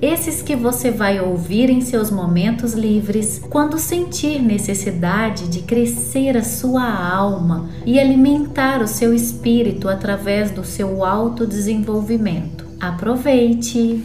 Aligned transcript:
Esses 0.00 0.42
que 0.42 0.54
você 0.54 0.90
vai 0.90 1.20
ouvir 1.20 1.70
em 1.70 1.80
seus 1.80 2.10
momentos 2.10 2.74
livres, 2.74 3.38
quando 3.38 3.78
sentir 3.78 4.42
necessidade 4.42 5.48
de 5.48 5.62
crescer 5.62 6.36
a 6.36 6.44
sua 6.44 6.84
alma 6.84 7.70
e 7.86 7.98
alimentar 7.98 8.82
o 8.82 8.86
seu 8.86 9.14
espírito 9.14 9.88
através 9.88 10.50
do 10.50 10.64
seu 10.64 11.04
autodesenvolvimento. 11.04 12.66
Aproveite! 12.78 14.04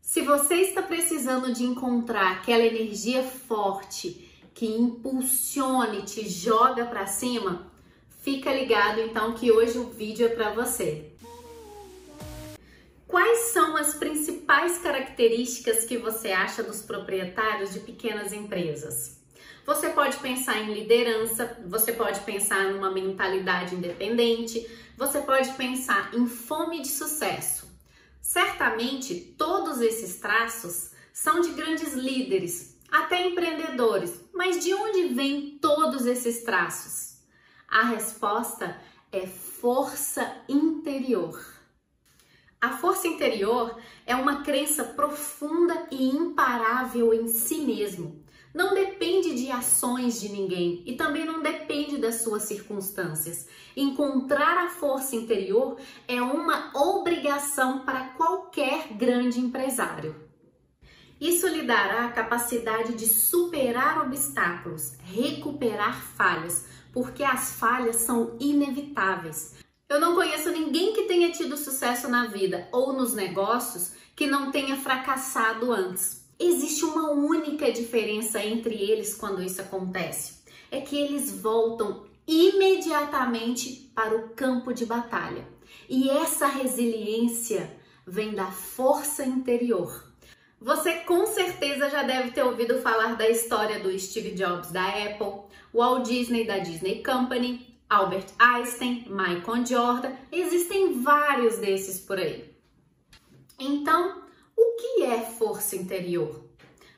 Se 0.00 0.22
você 0.22 0.54
está 0.56 0.82
precisando 0.82 1.52
de 1.52 1.64
encontrar 1.64 2.32
aquela 2.32 2.64
energia 2.64 3.22
forte 3.22 4.30
que 4.54 4.66
impulsione, 4.66 6.02
te 6.02 6.26
joga 6.28 6.86
para 6.86 7.06
cima, 7.06 7.70
Fica 8.22 8.54
ligado 8.54 9.00
então 9.00 9.32
que 9.32 9.50
hoje 9.50 9.76
o 9.78 9.90
vídeo 9.90 10.26
é 10.26 10.28
para 10.28 10.52
você. 10.52 11.11
Quais 13.12 13.52
são 13.52 13.76
as 13.76 13.92
principais 13.92 14.78
características 14.78 15.84
que 15.84 15.98
você 15.98 16.32
acha 16.32 16.62
dos 16.62 16.80
proprietários 16.80 17.70
de 17.70 17.80
pequenas 17.80 18.32
empresas? 18.32 19.20
Você 19.66 19.90
pode 19.90 20.16
pensar 20.16 20.56
em 20.56 20.72
liderança, 20.72 21.58
você 21.66 21.92
pode 21.92 22.20
pensar 22.20 22.72
numa 22.72 22.90
mentalidade 22.90 23.74
independente, 23.74 24.66
você 24.96 25.20
pode 25.20 25.52
pensar 25.58 26.14
em 26.14 26.26
fome 26.26 26.80
de 26.80 26.88
sucesso. 26.88 27.70
Certamente, 28.18 29.34
todos 29.36 29.82
esses 29.82 30.18
traços 30.18 30.92
são 31.12 31.42
de 31.42 31.50
grandes 31.50 31.92
líderes, 31.92 32.78
até 32.90 33.26
empreendedores. 33.26 34.22
Mas 34.32 34.64
de 34.64 34.72
onde 34.72 35.08
vêm 35.08 35.58
todos 35.60 36.06
esses 36.06 36.44
traços? 36.44 37.18
A 37.68 37.82
resposta 37.82 38.74
é 39.12 39.26
força 39.26 40.34
interior. 40.48 41.51
A 42.62 42.70
força 42.70 43.08
interior 43.08 43.76
é 44.06 44.14
uma 44.14 44.44
crença 44.44 44.84
profunda 44.84 45.88
e 45.90 46.10
imparável 46.10 47.12
em 47.12 47.26
si 47.26 47.56
mesmo. 47.56 48.22
Não 48.54 48.72
depende 48.72 49.34
de 49.34 49.50
ações 49.50 50.20
de 50.20 50.28
ninguém 50.28 50.80
e 50.86 50.94
também 50.94 51.24
não 51.24 51.42
depende 51.42 51.98
das 51.98 52.22
suas 52.22 52.44
circunstâncias. 52.44 53.48
Encontrar 53.76 54.58
a 54.58 54.68
força 54.68 55.16
interior 55.16 55.76
é 56.06 56.22
uma 56.22 56.70
obrigação 56.72 57.80
para 57.80 58.10
qualquer 58.10 58.92
grande 58.92 59.40
empresário. 59.40 60.14
Isso 61.20 61.48
lhe 61.48 61.62
dará 61.62 62.04
a 62.04 62.12
capacidade 62.12 62.94
de 62.94 63.08
superar 63.08 64.06
obstáculos, 64.06 64.92
recuperar 65.02 66.00
falhas, 66.00 66.64
porque 66.92 67.24
as 67.24 67.54
falhas 67.58 67.96
são 67.96 68.36
inevitáveis. 68.38 69.60
Eu 69.92 70.00
não 70.00 70.14
conheço 70.14 70.50
ninguém 70.50 70.94
que 70.94 71.02
tenha 71.02 71.30
tido 71.30 71.54
sucesso 71.54 72.08
na 72.08 72.24
vida 72.24 72.66
ou 72.72 72.94
nos 72.94 73.12
negócios 73.12 73.92
que 74.16 74.26
não 74.26 74.50
tenha 74.50 74.74
fracassado 74.74 75.70
antes. 75.70 76.26
Existe 76.40 76.82
uma 76.86 77.10
única 77.10 77.70
diferença 77.70 78.42
entre 78.42 78.74
eles 78.74 79.14
quando 79.14 79.42
isso 79.42 79.60
acontece: 79.60 80.44
é 80.70 80.80
que 80.80 80.96
eles 80.96 81.30
voltam 81.30 82.06
imediatamente 82.26 83.92
para 83.94 84.16
o 84.16 84.30
campo 84.30 84.72
de 84.72 84.86
batalha. 84.86 85.46
E 85.86 86.08
essa 86.08 86.46
resiliência 86.46 87.76
vem 88.06 88.32
da 88.32 88.46
força 88.46 89.26
interior. 89.26 90.10
Você 90.58 91.00
com 91.00 91.26
certeza 91.26 91.90
já 91.90 92.02
deve 92.02 92.30
ter 92.30 92.42
ouvido 92.42 92.80
falar 92.80 93.14
da 93.14 93.28
história 93.28 93.78
do 93.80 93.98
Steve 93.98 94.30
Jobs 94.30 94.70
da 94.70 94.88
Apple, 94.88 95.42
Walt 95.74 96.06
Disney 96.06 96.46
da 96.46 96.60
Disney 96.60 97.02
Company, 97.02 97.71
Albert 97.92 98.28
Einstein, 98.38 99.04
Michael 99.06 99.66
Jordan, 99.66 100.12
existem 100.32 101.02
vários 101.02 101.58
desses 101.58 102.00
por 102.00 102.16
aí. 102.16 102.50
Então, 103.58 104.22
o 104.56 104.76
que 104.76 105.02
é 105.02 105.20
força 105.20 105.76
interior? 105.76 106.42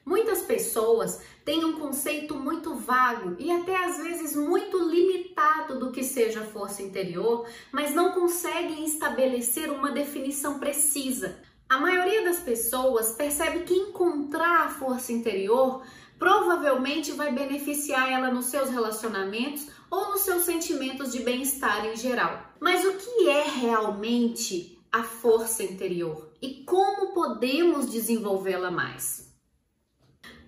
Muitas 0.06 0.42
pessoas 0.42 1.20
têm 1.44 1.64
um 1.64 1.80
conceito 1.80 2.36
muito 2.36 2.76
vago 2.76 3.34
e 3.40 3.50
até 3.50 3.84
às 3.84 3.96
vezes 3.96 4.36
muito 4.36 4.78
limitado 4.88 5.80
do 5.80 5.90
que 5.90 6.04
seja 6.04 6.42
força 6.42 6.80
interior, 6.80 7.44
mas 7.72 7.92
não 7.92 8.12
conseguem 8.12 8.84
estabelecer 8.84 9.72
uma 9.72 9.90
definição 9.90 10.60
precisa. 10.60 11.42
A 11.68 11.76
maioria 11.76 12.22
das 12.22 12.38
pessoas 12.38 13.10
percebe 13.10 13.64
que 13.64 13.74
encontrar 13.74 14.66
a 14.66 14.70
força 14.70 15.12
interior 15.12 15.82
provavelmente 16.20 17.10
vai 17.10 17.32
beneficiar 17.32 18.12
ela 18.12 18.30
nos 18.30 18.46
seus 18.46 18.70
relacionamentos 18.70 19.73
ou 19.94 20.10
nos 20.10 20.22
seus 20.22 20.42
sentimentos 20.42 21.12
de 21.12 21.20
bem-estar 21.20 21.86
em 21.86 21.96
geral. 21.96 22.42
Mas 22.58 22.84
o 22.84 22.94
que 22.94 23.28
é 23.28 23.44
realmente 23.44 24.76
a 24.90 25.04
força 25.04 25.62
interior 25.62 26.32
e 26.42 26.64
como 26.64 27.14
podemos 27.14 27.88
desenvolvê-la 27.88 28.72
mais? 28.72 29.32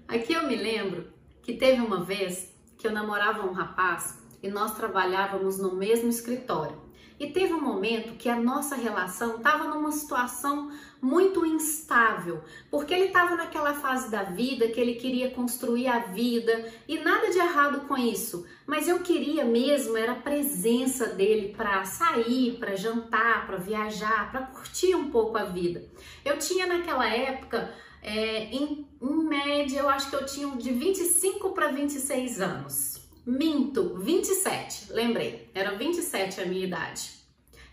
Aqui 0.09 0.33
eu 0.33 0.49
me 0.49 0.57
lembro 0.57 1.13
que 1.43 1.55
teve 1.55 1.81
uma 1.81 2.03
vez 2.03 2.53
que 2.77 2.89
eu 2.89 2.93
namorava 2.93 3.47
um 3.47 3.53
rapaz 3.53 4.19
e 4.43 4.49
nós 4.49 4.75
trabalhávamos 4.75 5.59
no 5.59 5.77
mesmo 5.77 6.09
escritório. 6.09 6.86
E 7.19 7.29
teve 7.29 7.55
um 7.55 7.61
momento 7.61 8.17
que 8.19 8.29
a 8.29 8.37
nossa 8.37 8.77
relação 8.77 9.37
estava 9.37 9.65
numa 9.69 9.91
situação 9.91 10.71
muito 11.01 11.47
instável, 11.47 12.43
porque 12.71 12.93
ele 12.93 13.07
estava 13.07 13.37
naquela 13.37 13.75
fase 13.75 14.11
da 14.11 14.23
vida 14.23 14.69
que 14.69 14.81
ele 14.81 14.97
queria 14.97 15.31
construir 15.31 15.89
a 15.89 16.01
vida 16.01 16.71
e 16.87 16.99
nada 16.99 17.31
de 17.31 17.39
errado 17.39 17.87
com 17.87 17.97
isso, 17.97 18.47
mas 18.67 18.89
eu 18.89 19.01
queria 19.01 19.45
mesmo 19.45 19.97
era 19.97 20.13
a 20.13 20.17
presença 20.17 21.07
dele 21.07 21.55
para 21.57 21.85
sair, 21.85 22.59
para 22.59 22.77
jantar, 22.77 23.47
para 23.47 23.57
viajar, 23.57 24.31
para 24.31 24.43
curtir 24.43 24.95
um 24.95 25.11
pouco 25.11 25.39
a 25.39 25.45
vida. 25.45 25.85
Eu 26.25 26.39
tinha 26.39 26.67
naquela 26.67 27.09
época, 27.09 27.73
é, 28.03 28.45
em, 28.45 28.87
em 29.01 29.25
média, 29.25 29.81
eu 29.81 29.89
acho 29.89 30.11
que 30.11 30.17
eu 30.17 30.27
tinha 30.27 30.49
de 30.57 30.73
25 30.73 31.51
para 31.51 31.69
26 31.69 32.41
anos. 32.41 32.96
Minto, 33.27 33.99
27, 33.99 34.93
lembrei, 34.93 35.51
era 35.53 35.75
27 35.75 36.41
a 36.41 36.47
minha 36.47 36.65
idade. 36.65 37.11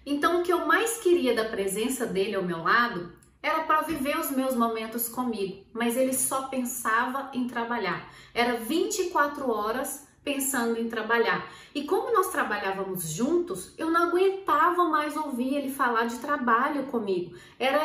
Então, 0.03 0.40
o 0.40 0.44
que 0.44 0.52
eu 0.52 0.66
mais 0.66 0.97
queria 0.97 1.36
da 1.36 1.46
presença 1.46 2.08
dele 2.08 2.34
ao 2.34 2.41
meu 2.41 2.64
lado 2.64 3.14
era 3.40 3.62
para 3.62 3.81
viver 3.81 4.18
os 4.18 4.31
meus 4.31 4.56
momentos 4.56 5.08
comigo, 5.08 5.63
mas 5.72 5.96
ele 5.96 6.12
só 6.12 6.47
pensava 6.47 7.30
em 7.36 7.46
trabalhar. 7.46 8.12
Era 8.34 8.56
24 8.56 9.47
horas 9.47 10.08
pensando 10.24 10.80
em 10.80 10.90
trabalhar. 10.90 11.47
E 11.75 11.84
como 11.84 12.12
nós 12.12 12.31
trabalhávamos 12.31 13.09
juntos, 13.09 13.75
eu 13.78 13.92
não 13.92 14.08
aguentava 14.08 14.86
mais 14.86 15.16
ouvir 15.16 15.53
ele 15.53 15.69
falar 15.69 16.06
de 16.06 16.18
trabalho 16.18 16.88
comigo. 16.88 17.38
Era 17.59 17.81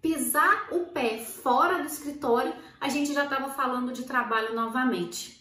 pisar 0.00 0.68
o 0.70 0.86
pé 0.92 1.18
fora 1.18 1.78
do 1.78 1.86
escritório, 1.86 2.54
a 2.80 2.88
gente 2.88 3.12
já 3.12 3.24
estava 3.24 3.48
falando 3.48 3.92
de 3.92 4.04
trabalho 4.04 4.54
novamente. 4.54 5.37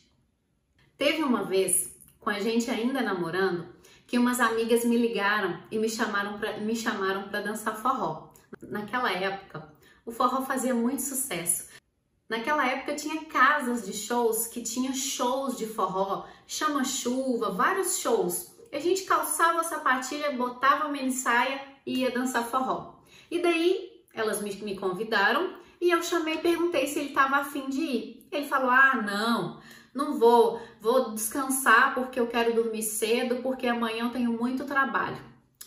Teve 0.97 1.23
uma 1.23 1.43
vez, 1.43 1.95
com 2.19 2.29
a 2.29 2.39
gente 2.39 2.71
ainda 2.71 3.01
namorando, 3.01 3.67
que 4.07 4.17
umas 4.17 4.39
amigas 4.39 4.83
me 4.83 4.97
ligaram 4.97 5.61
e 5.69 5.77
me 5.77 5.89
chamaram 5.89 6.39
para 6.39 6.57
me 6.57 6.75
chamaram 6.75 7.29
para 7.29 7.41
dançar 7.41 7.75
forró. 7.75 8.33
Naquela 8.61 9.11
época, 9.11 9.71
o 10.05 10.11
forró 10.11 10.41
fazia 10.41 10.73
muito 10.73 11.03
sucesso. 11.03 11.67
Naquela 12.27 12.65
época 12.65 12.95
tinha 12.95 13.25
casas 13.25 13.85
de 13.85 13.93
shows 13.93 14.47
que 14.47 14.61
tinha 14.61 14.91
shows 14.93 15.55
de 15.55 15.67
forró, 15.67 16.25
chama-chuva, 16.47 17.51
vários 17.51 17.99
shows. 17.99 18.55
A 18.73 18.79
gente 18.79 19.03
calçava 19.03 19.61
a 19.61 19.63
sapatilha, 19.63 20.31
botava 20.31 20.91
a 20.91 21.11
saia 21.11 21.61
e 21.85 21.99
ia 21.99 22.11
dançar 22.11 22.43
forró. 22.43 22.95
E 23.29 23.39
daí 23.39 24.03
elas 24.13 24.41
me, 24.41 24.51
me 24.55 24.77
convidaram 24.77 25.55
e 25.79 25.91
eu 25.91 26.01
chamei 26.01 26.35
e 26.35 26.39
perguntei 26.39 26.87
se 26.87 26.99
ele 26.99 27.09
estava 27.09 27.37
afim 27.37 27.69
de 27.69 27.81
ir. 27.81 28.27
Ele 28.31 28.47
falou: 28.47 28.71
Ah, 28.71 28.95
não, 29.01 29.61
não 29.97 30.19
vou, 30.19 30.61
vou 30.79 31.15
descansar 31.15 31.95
porque 31.95 32.19
eu 32.19 32.27
quero 32.27 32.53
dormir 32.53 32.83
cedo, 32.83 33.37
porque 33.41 33.65
amanhã 33.65 34.05
eu 34.05 34.11
tenho 34.11 34.31
muito 34.31 34.63
trabalho. 34.63 35.17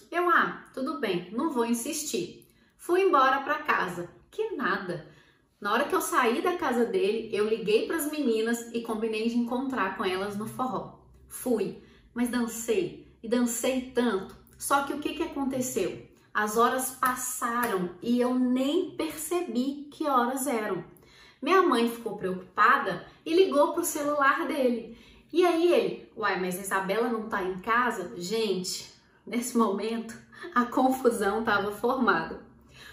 Eu, 0.09 0.31
ah, 0.31 0.65
tudo 0.73 1.01
bem, 1.01 1.33
não 1.33 1.51
vou 1.51 1.67
insistir. 1.67 2.49
Fui 2.77 3.03
embora 3.03 3.41
para 3.41 3.65
casa. 3.65 4.09
Que 4.31 4.51
nada. 4.55 5.05
Na 5.61 5.73
hora 5.73 5.85
que 5.85 5.95
eu 5.95 6.01
saí 6.01 6.41
da 6.41 6.57
casa 6.57 6.85
dele, 6.85 7.29
eu 7.33 7.49
liguei 7.49 7.89
para 7.89 7.97
as 7.97 8.09
meninas 8.09 8.73
e 8.73 8.83
combinei 8.83 9.29
de 9.29 9.37
encontrar 9.37 9.97
com 9.97 10.05
elas 10.05 10.37
no 10.37 10.47
forró. 10.47 11.01
Fui, 11.29 11.83
mas 12.15 12.29
dancei 12.29 13.13
e 13.21 13.29
dancei 13.29 13.91
tanto. 13.93 14.37
Só 14.57 14.85
que 14.85 14.93
o 14.93 15.01
que, 15.01 15.15
que 15.15 15.25
aconteceu? 15.25 16.09
As 16.33 16.57
horas 16.57 16.93
passaram 16.93 17.97
e 18.01 18.21
eu 18.21 18.39
nem 18.39 18.93
percebi 18.93 19.89
que 19.91 20.07
horas 20.07 20.47
eram. 20.47 20.85
Minha 21.41 21.63
mãe 21.63 21.91
ficou 21.91 22.17
preocupada 22.17 23.07
e 23.25 23.35
ligou 23.35 23.73
para 23.73 23.81
o 23.81 23.85
celular 23.85 24.47
dele. 24.47 24.99
E 25.33 25.47
aí 25.47 25.73
ele, 25.73 26.13
uai, 26.17 26.39
mas 26.41 26.61
Isabela 26.61 27.09
não 27.09 27.29
tá 27.29 27.43
em 27.43 27.59
casa? 27.61 28.13
Gente, 28.17 28.93
nesse 29.27 29.57
momento 29.57 30.15
a 30.55 30.65
confusão 30.67 31.41
estava 31.41 31.71
formada. 31.73 32.41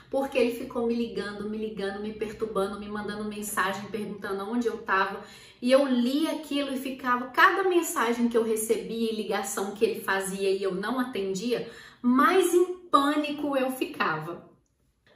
Porque 0.09 0.37
ele 0.37 0.55
ficou 0.55 0.87
me 0.87 0.95
ligando, 0.95 1.49
me 1.49 1.57
ligando, 1.57 2.01
me 2.01 2.13
perturbando, 2.13 2.79
me 2.79 2.87
mandando 2.87 3.25
mensagem, 3.25 3.89
perguntando 3.89 4.49
onde 4.49 4.67
eu 4.67 4.75
estava. 4.75 5.21
E 5.61 5.69
eu 5.69 5.85
li 5.85 6.27
aquilo 6.27 6.73
e 6.73 6.79
ficava, 6.79 7.27
cada 7.27 7.63
mensagem 7.67 8.29
que 8.29 8.37
eu 8.37 8.43
recebia 8.43 9.11
e 9.11 9.15
ligação 9.15 9.71
que 9.71 9.83
ele 9.83 9.99
fazia 9.99 10.49
e 10.49 10.63
eu 10.63 10.73
não 10.73 10.99
atendia, 10.99 11.69
mais 12.01 12.53
em 12.53 12.77
pânico 12.89 13.57
eu 13.57 13.71
ficava. 13.71 14.49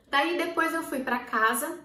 Daí 0.09 0.37
depois 0.37 0.73
eu 0.73 0.83
fui 0.83 0.99
para 0.99 1.19
casa 1.19 1.79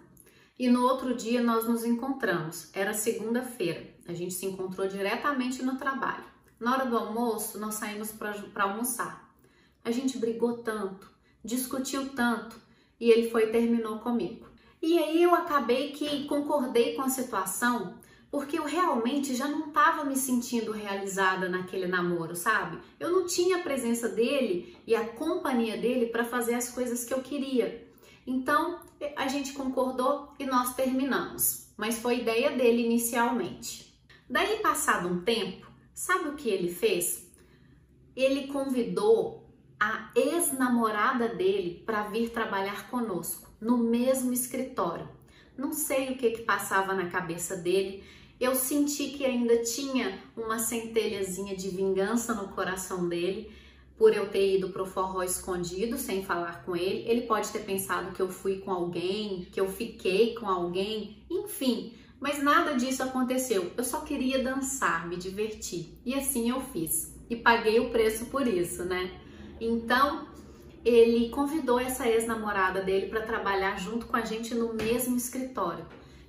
e 0.59 0.69
no 0.69 0.85
outro 0.85 1.15
dia 1.15 1.43
nós 1.43 1.67
nos 1.67 1.85
encontramos. 1.85 2.71
Era 2.73 2.95
segunda-feira. 2.95 3.95
A 4.09 4.13
gente 4.13 4.35
se 4.35 4.47
encontrou 4.47 4.89
diretamente 4.89 5.63
no 5.63 5.77
trabalho. 5.77 6.25
Na 6.59 6.73
hora 6.73 6.87
do 6.87 6.97
almoço, 6.97 7.59
nós 7.59 7.75
saímos 7.75 8.13
para 8.13 8.65
almoçar. 8.65 9.31
A 9.85 9.91
gente 9.91 10.19
brigou 10.19 10.59
tanto, 10.59 11.11
discutiu 11.45 12.09
tanto 12.11 12.57
e 12.99 13.11
ele 13.11 13.31
foi 13.31 13.45
e 13.45 13.53
terminou 13.53 13.99
comigo. 13.99 14.47
E 14.81 14.99
aí 14.99 15.23
eu 15.23 15.35
acabei 15.35 15.93
que 15.93 16.25
concordei 16.27 16.95
com 16.95 17.03
a 17.03 17.09
situação 17.09 17.99
porque 18.31 18.59
eu 18.59 18.65
realmente 18.65 19.35
já 19.35 19.49
não 19.49 19.69
estava 19.69 20.05
me 20.05 20.17
sentindo 20.17 20.73
realizada 20.73 21.49
naquele 21.49 21.87
namoro, 21.87 22.35
sabe? 22.35 22.79
Eu 22.99 23.11
não 23.11 23.27
tinha 23.27 23.59
a 23.59 23.63
presença 23.63 24.09
dele 24.09 24.77
e 24.87 24.95
a 24.95 25.07
companhia 25.07 25.77
dele 25.79 26.07
para 26.07 26.25
fazer 26.25 26.55
as 26.55 26.71
coisas 26.71 27.05
que 27.05 27.15
eu 27.15 27.23
queria. 27.23 27.87
Então 28.27 28.81
a 29.17 29.29
gente 29.29 29.53
concordou 29.53 30.33
e 30.39 30.47
nós 30.47 30.75
terminamos, 30.75 31.73
mas 31.77 31.99
foi 31.99 32.21
ideia 32.21 32.51
dele 32.51 32.85
inicialmente. 32.85 33.97
Daí, 34.29 34.59
passado 34.61 35.09
um 35.09 35.23
tempo, 35.23 35.71
sabe 35.95 36.29
o 36.29 36.35
que 36.35 36.49
ele 36.49 36.73
fez? 36.73 37.31
Ele 38.15 38.49
convidou 38.49 39.47
a 39.79 40.11
ex-namorada 40.17 41.29
dele 41.29 41.83
para 41.85 42.05
vir 42.05 42.31
trabalhar 42.31 42.89
conosco 42.89 43.51
no 43.61 43.77
mesmo 43.77 44.33
escritório. 44.33 45.09
Não 45.57 45.73
sei 45.73 46.13
o 46.13 46.17
que 46.17 46.31
que 46.31 46.43
passava 46.43 46.95
na 46.95 47.09
cabeça 47.09 47.57
dele. 47.57 48.03
Eu 48.39 48.55
senti 48.55 49.11
que 49.11 49.25
ainda 49.25 49.63
tinha 49.63 50.23
uma 50.37 50.59
centelhazinha 50.59 51.57
de 51.57 51.71
vingança 51.71 52.35
no 52.35 52.49
coração 52.49 53.09
dele 53.09 53.51
por 53.97 54.15
eu 54.15 54.29
ter 54.29 54.57
ido 54.57 54.69
pro 54.69 54.85
forró 54.85 55.23
escondido 55.23 55.97
sem 55.97 56.25
falar 56.25 56.65
com 56.65 56.77
ele. 56.77 57.09
Ele 57.09 57.23
pode 57.23 57.51
ter 57.51 57.61
pensado 57.61 58.13
que 58.13 58.21
eu 58.21 58.29
fui 58.29 58.59
com 58.59 58.71
alguém, 58.71 59.47
que 59.51 59.61
eu 59.61 59.69
fiquei 59.69 60.35
com 60.35 60.47
alguém, 60.47 61.25
enfim. 61.31 61.95
Mas 62.21 62.43
nada 62.43 62.75
disso 62.75 63.03
aconteceu. 63.03 63.73
Eu 63.77 63.85
só 63.85 64.01
queria 64.01 64.43
dançar, 64.43 65.09
me 65.09 65.17
divertir. 65.17 65.99
E 66.05 66.15
assim 66.15 66.51
eu 66.51 66.61
fiz. 66.61 67.15
E 67.29 67.37
paguei 67.37 67.81
o 67.81 67.91
preço 67.91 68.27
por 68.27 68.47
isso, 68.47 68.85
né? 68.85 69.11
Então, 69.61 70.29
ele 70.85 71.31
convidou 71.31 71.81
essa 71.81 72.09
ex-namorada 72.09 72.83
dele 72.83 73.07
para 73.07 73.23
trabalhar 73.23 73.77
junto 73.79 74.07
com 74.07 74.17
a 74.17 74.23
gente 74.23 74.55
no 74.55 74.75
mesmo 74.75 75.17
escritório. 75.17 75.87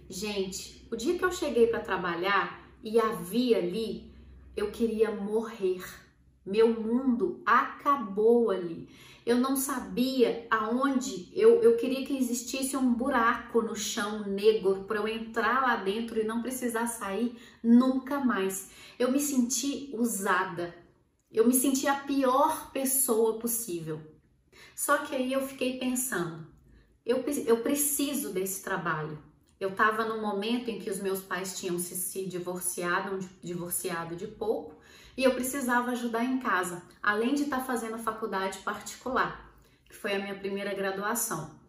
Gente, 0.09 0.87
o 0.89 0.95
dia 0.95 1.17
que 1.17 1.23
eu 1.23 1.31
cheguei 1.31 1.67
para 1.67 1.79
trabalhar 1.79 2.65
e 2.83 2.99
a 2.99 3.09
vi 3.09 3.53
ali, 3.53 4.11
eu 4.55 4.71
queria 4.71 5.11
morrer. 5.11 5.83
Meu 6.47 6.69
mundo 6.69 7.41
acabou 7.45 8.49
ali. 8.49 8.87
Eu 9.25 9.35
não 9.35 9.57
sabia 9.57 10.47
aonde, 10.49 11.27
eu, 11.33 11.61
eu 11.61 11.75
queria 11.75 12.05
que 12.05 12.17
existisse 12.17 12.77
um 12.77 12.93
buraco 12.93 13.61
no 13.61 13.75
chão 13.75 14.25
negro 14.25 14.85
para 14.87 14.99
eu 14.99 15.07
entrar 15.09 15.61
lá 15.61 15.75
dentro 15.75 16.17
e 16.17 16.23
não 16.23 16.41
precisar 16.41 16.87
sair 16.87 17.37
nunca 17.61 18.21
mais. 18.21 18.71
Eu 18.97 19.11
me 19.11 19.19
senti 19.19 19.89
usada, 19.93 20.73
eu 21.29 21.45
me 21.45 21.53
senti 21.53 21.85
a 21.85 21.95
pior 21.95 22.71
pessoa 22.71 23.37
possível. 23.37 23.99
Só 24.73 24.99
que 24.99 25.13
aí 25.13 25.33
eu 25.33 25.45
fiquei 25.45 25.77
pensando, 25.77 26.47
eu, 27.05 27.25
eu 27.45 27.57
preciso 27.61 28.31
desse 28.31 28.63
trabalho. 28.63 29.21
Eu 29.59 29.69
estava 29.69 30.05
num 30.05 30.21
momento 30.21 30.69
em 30.69 30.79
que 30.79 30.89
os 30.89 31.01
meus 31.01 31.19
pais 31.19 31.59
tinham 31.59 31.77
se, 31.77 31.95
se 31.95 32.25
divorciado, 32.25 33.19
divorciado 33.43 34.15
de 34.15 34.27
pouco, 34.27 34.76
e 35.17 35.23
eu 35.23 35.33
precisava 35.33 35.91
ajudar 35.91 36.23
em 36.23 36.37
casa, 36.37 36.83
além 37.01 37.33
de 37.33 37.43
estar 37.43 37.57
tá 37.57 37.65
fazendo 37.65 37.97
faculdade 37.97 38.59
particular, 38.59 39.51
que 39.85 39.95
foi 39.95 40.13
a 40.13 40.19
minha 40.19 40.35
primeira 40.35 40.73
graduação. 40.75 41.59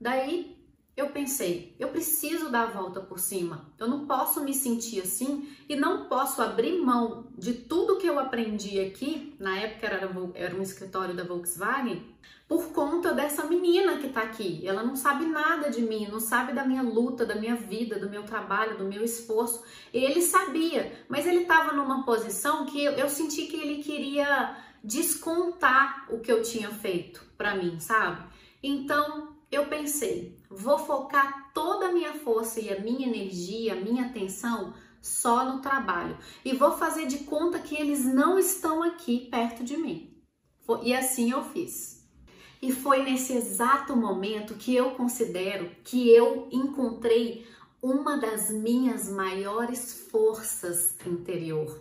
Daí 0.00 0.63
eu 0.96 1.08
pensei, 1.08 1.74
eu 1.78 1.88
preciso 1.88 2.50
dar 2.50 2.68
a 2.68 2.70
volta 2.70 3.00
por 3.00 3.18
cima. 3.18 3.72
Eu 3.78 3.88
não 3.88 4.06
posso 4.06 4.44
me 4.44 4.54
sentir 4.54 5.00
assim 5.00 5.48
e 5.68 5.74
não 5.74 6.06
posso 6.06 6.40
abrir 6.40 6.80
mão 6.80 7.26
de 7.36 7.52
tudo 7.52 7.98
que 7.98 8.06
eu 8.06 8.18
aprendi 8.18 8.78
aqui. 8.78 9.34
Na 9.40 9.58
época 9.58 9.86
era, 9.86 10.10
era 10.34 10.54
um 10.54 10.62
escritório 10.62 11.12
da 11.12 11.24
Volkswagen, 11.24 12.14
por 12.46 12.72
conta 12.72 13.12
dessa 13.12 13.44
menina 13.44 13.98
que 13.98 14.08
tá 14.08 14.22
aqui. 14.22 14.64
Ela 14.64 14.84
não 14.84 14.94
sabe 14.94 15.24
nada 15.24 15.68
de 15.68 15.82
mim, 15.82 16.06
não 16.06 16.20
sabe 16.20 16.52
da 16.52 16.64
minha 16.64 16.82
luta, 16.82 17.26
da 17.26 17.34
minha 17.34 17.56
vida, 17.56 17.98
do 17.98 18.08
meu 18.08 18.22
trabalho, 18.22 18.78
do 18.78 18.84
meu 18.84 19.02
esforço. 19.02 19.64
Ele 19.92 20.22
sabia, 20.22 20.92
mas 21.08 21.26
ele 21.26 21.40
estava 21.40 21.72
numa 21.72 22.04
posição 22.04 22.66
que 22.66 22.84
eu, 22.84 22.92
eu 22.92 23.08
senti 23.08 23.46
que 23.46 23.56
ele 23.56 23.82
queria 23.82 24.56
descontar 24.84 26.06
o 26.08 26.20
que 26.20 26.30
eu 26.30 26.42
tinha 26.42 26.70
feito 26.70 27.24
para 27.36 27.56
mim, 27.56 27.80
sabe? 27.80 28.22
Então 28.62 29.33
eu 29.54 29.66
pensei, 29.66 30.38
vou 30.50 30.78
focar 30.78 31.50
toda 31.54 31.88
a 31.88 31.92
minha 31.92 32.12
força 32.14 32.60
e 32.60 32.72
a 32.72 32.80
minha 32.80 33.06
energia, 33.06 33.72
a 33.72 33.76
minha 33.76 34.06
atenção 34.06 34.74
só 35.00 35.44
no 35.44 35.60
trabalho 35.60 36.16
e 36.44 36.54
vou 36.54 36.72
fazer 36.72 37.06
de 37.06 37.18
conta 37.18 37.58
que 37.58 37.74
eles 37.76 38.04
não 38.04 38.38
estão 38.38 38.82
aqui 38.82 39.28
perto 39.30 39.62
de 39.62 39.76
mim. 39.76 40.10
E 40.82 40.94
assim 40.94 41.30
eu 41.30 41.44
fiz. 41.44 42.02
E 42.62 42.72
foi 42.72 43.02
nesse 43.02 43.34
exato 43.34 43.94
momento 43.94 44.54
que 44.54 44.74
eu 44.74 44.92
considero 44.92 45.70
que 45.84 46.08
eu 46.08 46.48
encontrei 46.50 47.46
uma 47.82 48.16
das 48.16 48.50
minhas 48.50 49.10
maiores 49.10 50.08
forças 50.10 50.96
interior. 51.04 51.78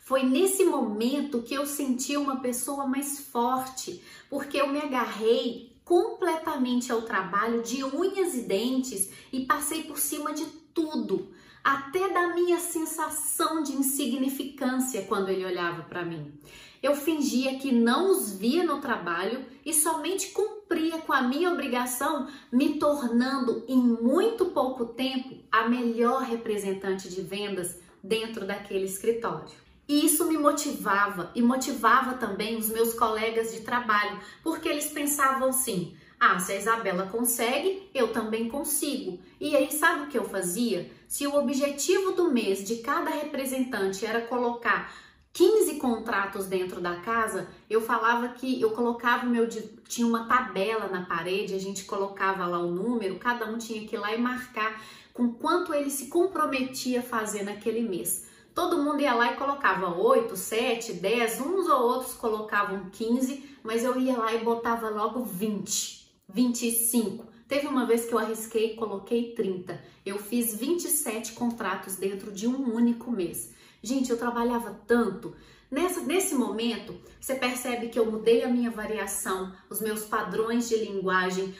Foi 0.00 0.22
nesse 0.22 0.64
momento 0.64 1.42
que 1.42 1.54
eu 1.54 1.66
senti 1.66 2.16
uma 2.16 2.40
pessoa 2.40 2.86
mais 2.86 3.18
forte, 3.18 4.00
porque 4.28 4.56
eu 4.58 4.68
me 4.68 4.78
agarrei 4.78 5.79
completamente 5.90 6.92
ao 6.92 7.02
trabalho 7.02 7.64
de 7.64 7.82
unhas 7.82 8.36
e 8.36 8.42
dentes 8.42 9.10
e 9.32 9.40
passei 9.40 9.82
por 9.82 9.98
cima 9.98 10.32
de 10.32 10.44
tudo, 10.72 11.32
até 11.64 12.08
da 12.10 12.32
minha 12.32 12.60
sensação 12.60 13.60
de 13.64 13.72
insignificância 13.72 15.02
quando 15.08 15.30
ele 15.30 15.44
olhava 15.44 15.82
para 15.82 16.04
mim. 16.04 16.32
Eu 16.80 16.94
fingia 16.94 17.58
que 17.58 17.72
não 17.72 18.12
os 18.12 18.38
via 18.38 18.62
no 18.62 18.80
trabalho 18.80 19.44
e 19.66 19.74
somente 19.74 20.28
cumpria 20.28 20.98
com 20.98 21.12
a 21.12 21.22
minha 21.22 21.50
obrigação, 21.50 22.28
me 22.52 22.78
tornando 22.78 23.64
em 23.66 23.76
muito 23.76 24.44
pouco 24.44 24.86
tempo 24.86 25.38
a 25.50 25.68
melhor 25.68 26.22
representante 26.22 27.08
de 27.08 27.20
vendas 27.20 27.80
dentro 28.00 28.46
daquele 28.46 28.84
escritório. 28.84 29.69
E 29.90 30.06
isso 30.06 30.24
me 30.26 30.38
motivava 30.38 31.32
e 31.34 31.42
motivava 31.42 32.14
também 32.14 32.56
os 32.56 32.68
meus 32.68 32.94
colegas 32.94 33.52
de 33.52 33.62
trabalho, 33.62 34.20
porque 34.40 34.68
eles 34.68 34.86
pensavam 34.86 35.48
assim: 35.48 35.96
ah, 36.20 36.38
se 36.38 36.52
a 36.52 36.56
Isabela 36.56 37.08
consegue, 37.08 37.90
eu 37.92 38.12
também 38.12 38.48
consigo. 38.48 39.18
E 39.40 39.56
aí, 39.56 39.72
sabe 39.72 40.04
o 40.04 40.06
que 40.06 40.16
eu 40.16 40.22
fazia? 40.22 40.88
Se 41.08 41.26
o 41.26 41.34
objetivo 41.34 42.12
do 42.12 42.30
mês 42.30 42.62
de 42.62 42.76
cada 42.76 43.10
representante 43.10 44.06
era 44.06 44.20
colocar 44.20 44.94
15 45.32 45.74
contratos 45.80 46.46
dentro 46.46 46.80
da 46.80 47.00
casa, 47.00 47.48
eu 47.68 47.80
falava 47.80 48.28
que 48.28 48.62
eu 48.62 48.70
colocava 48.70 49.26
meu 49.26 49.48
tinha 49.88 50.06
uma 50.06 50.28
tabela 50.28 50.86
na 50.86 51.04
parede, 51.04 51.52
a 51.52 51.58
gente 51.58 51.82
colocava 51.82 52.46
lá 52.46 52.60
o 52.60 52.70
número, 52.70 53.18
cada 53.18 53.44
um 53.44 53.58
tinha 53.58 53.84
que 53.88 53.96
ir 53.96 53.98
lá 53.98 54.14
e 54.14 54.20
marcar 54.20 54.80
com 55.12 55.32
quanto 55.32 55.74
ele 55.74 55.90
se 55.90 56.06
comprometia 56.06 57.00
a 57.00 57.02
fazer 57.02 57.42
naquele 57.42 57.80
mês. 57.80 58.29
Todo 58.60 58.76
mundo 58.76 59.00
ia 59.00 59.14
lá 59.14 59.32
e 59.32 59.36
colocava 59.36 59.88
8, 59.88 60.36
7, 60.36 60.92
10, 60.92 61.40
uns 61.40 61.66
ou 61.66 61.80
outros 61.80 62.12
colocavam 62.12 62.90
15, 62.90 63.56
mas 63.62 63.82
eu 63.82 63.98
ia 63.98 64.18
lá 64.18 64.34
e 64.34 64.44
botava 64.44 64.90
logo 64.90 65.24
20, 65.24 66.06
25. 66.28 67.24
Teve 67.48 67.66
uma 67.66 67.86
vez 67.86 68.04
que 68.04 68.12
eu 68.12 68.18
arrisquei 68.18 68.72
e 68.72 68.76
coloquei 68.76 69.32
30. 69.32 69.82
Eu 70.04 70.18
fiz 70.18 70.54
27 70.54 71.32
contratos 71.32 71.96
dentro 71.96 72.30
de 72.30 72.46
um 72.46 72.74
único 72.74 73.10
mês. 73.10 73.54
Gente, 73.82 74.10
eu 74.10 74.18
trabalhava 74.18 74.78
tanto. 74.86 75.34
Nessa, 75.70 76.02
nesse 76.02 76.34
momento, 76.34 76.94
você 77.18 77.34
percebe 77.36 77.88
que 77.88 77.98
eu 77.98 78.12
mudei 78.12 78.44
a 78.44 78.48
minha 78.48 78.70
variação, 78.70 79.54
os 79.70 79.80
meus 79.80 80.04
padrões 80.04 80.68
de 80.68 80.76
linguagem. 80.76 81.54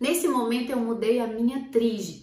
Nesse 0.00 0.26
momento, 0.26 0.70
eu 0.70 0.80
mudei 0.80 1.20
a 1.20 1.26
minha 1.26 1.68
tríade. 1.70 2.22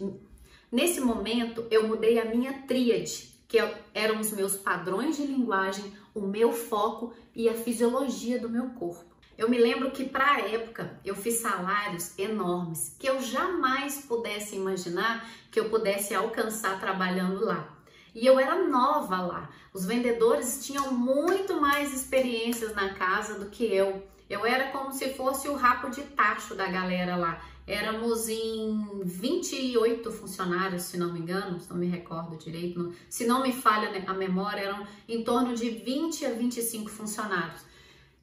Nesse 0.72 1.00
momento, 1.00 1.68
eu 1.70 1.88
mudei 1.88 2.18
a 2.18 2.26
minha 2.26 2.64
tríade 2.64 3.32
que 3.54 3.60
eram 3.94 4.20
os 4.20 4.32
meus 4.32 4.56
padrões 4.56 5.16
de 5.16 5.28
linguagem, 5.28 5.94
o 6.12 6.22
meu 6.22 6.52
foco 6.52 7.14
e 7.36 7.48
a 7.48 7.54
fisiologia 7.54 8.40
do 8.40 8.50
meu 8.50 8.70
corpo. 8.72 9.06
Eu 9.38 9.48
me 9.48 9.60
lembro 9.60 9.92
que 9.92 10.06
para 10.06 10.28
a 10.32 10.40
época 10.40 11.00
eu 11.06 11.16
fiz 11.16 11.36
salários 11.36 12.18
enormes 12.18 12.96
que 12.98 13.08
eu 13.08 13.22
jamais 13.22 14.06
pudesse 14.08 14.56
imaginar 14.56 15.30
que 15.52 15.60
eu 15.60 15.70
pudesse 15.70 16.16
alcançar 16.16 16.80
trabalhando 16.80 17.46
lá. 17.46 17.78
E 18.16 18.26
eu 18.26 18.40
era 18.40 18.68
nova 18.68 19.22
lá. 19.22 19.50
Os 19.72 19.86
vendedores 19.86 20.66
tinham 20.66 20.92
muito 20.92 21.62
mais 21.62 21.94
experiências 21.94 22.74
na 22.74 22.96
casa 22.96 23.38
do 23.38 23.52
que 23.52 23.66
eu. 23.66 24.04
Eu 24.30 24.46
era 24.46 24.72
como 24.72 24.92
se 24.92 25.14
fosse 25.14 25.48
o 25.48 25.56
rapo 25.56 25.90
de 25.90 26.02
tacho 26.02 26.56
da 26.56 26.68
galera 26.68 27.16
lá. 27.16 27.44
Éramos 27.66 28.28
em 28.28 29.02
28 29.04 30.12
funcionários, 30.12 30.84
se 30.84 30.98
não 30.98 31.14
me 31.14 31.20
engano, 31.20 31.60
se 31.60 31.70
não 31.70 31.78
me 31.78 31.88
recordo 31.88 32.38
direito, 32.38 32.94
se 33.10 33.26
não 33.26 33.42
me 33.42 33.54
falha 33.54 34.04
a 34.06 34.14
memória, 34.14 34.62
eram 34.62 34.86
em 35.08 35.24
torno 35.24 35.56
de 35.56 35.70
20 35.70 36.26
a 36.26 36.32
25 36.32 36.90
funcionários. 36.90 37.62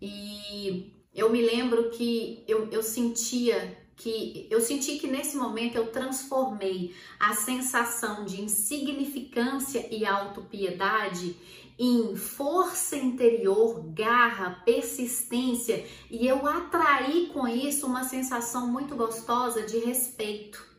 E 0.00 0.92
eu 1.14 1.30
me 1.30 1.42
lembro 1.42 1.90
que 1.90 2.44
eu, 2.46 2.68
eu 2.70 2.82
sentia 2.82 3.79
que 4.00 4.46
eu 4.50 4.62
senti 4.62 4.98
que 4.98 5.06
nesse 5.06 5.36
momento 5.36 5.76
eu 5.76 5.88
transformei 5.88 6.94
a 7.18 7.34
sensação 7.34 8.24
de 8.24 8.40
insignificância 8.40 9.86
e 9.94 10.06
autopiedade 10.06 11.36
em 11.78 12.16
força 12.16 12.96
interior, 12.96 13.82
garra, 13.92 14.62
persistência 14.64 15.86
e 16.10 16.26
eu 16.26 16.46
atraí 16.46 17.30
com 17.32 17.46
isso 17.46 17.86
uma 17.86 18.04
sensação 18.04 18.66
muito 18.66 18.96
gostosa 18.96 19.62
de 19.62 19.78
respeito. 19.78 20.70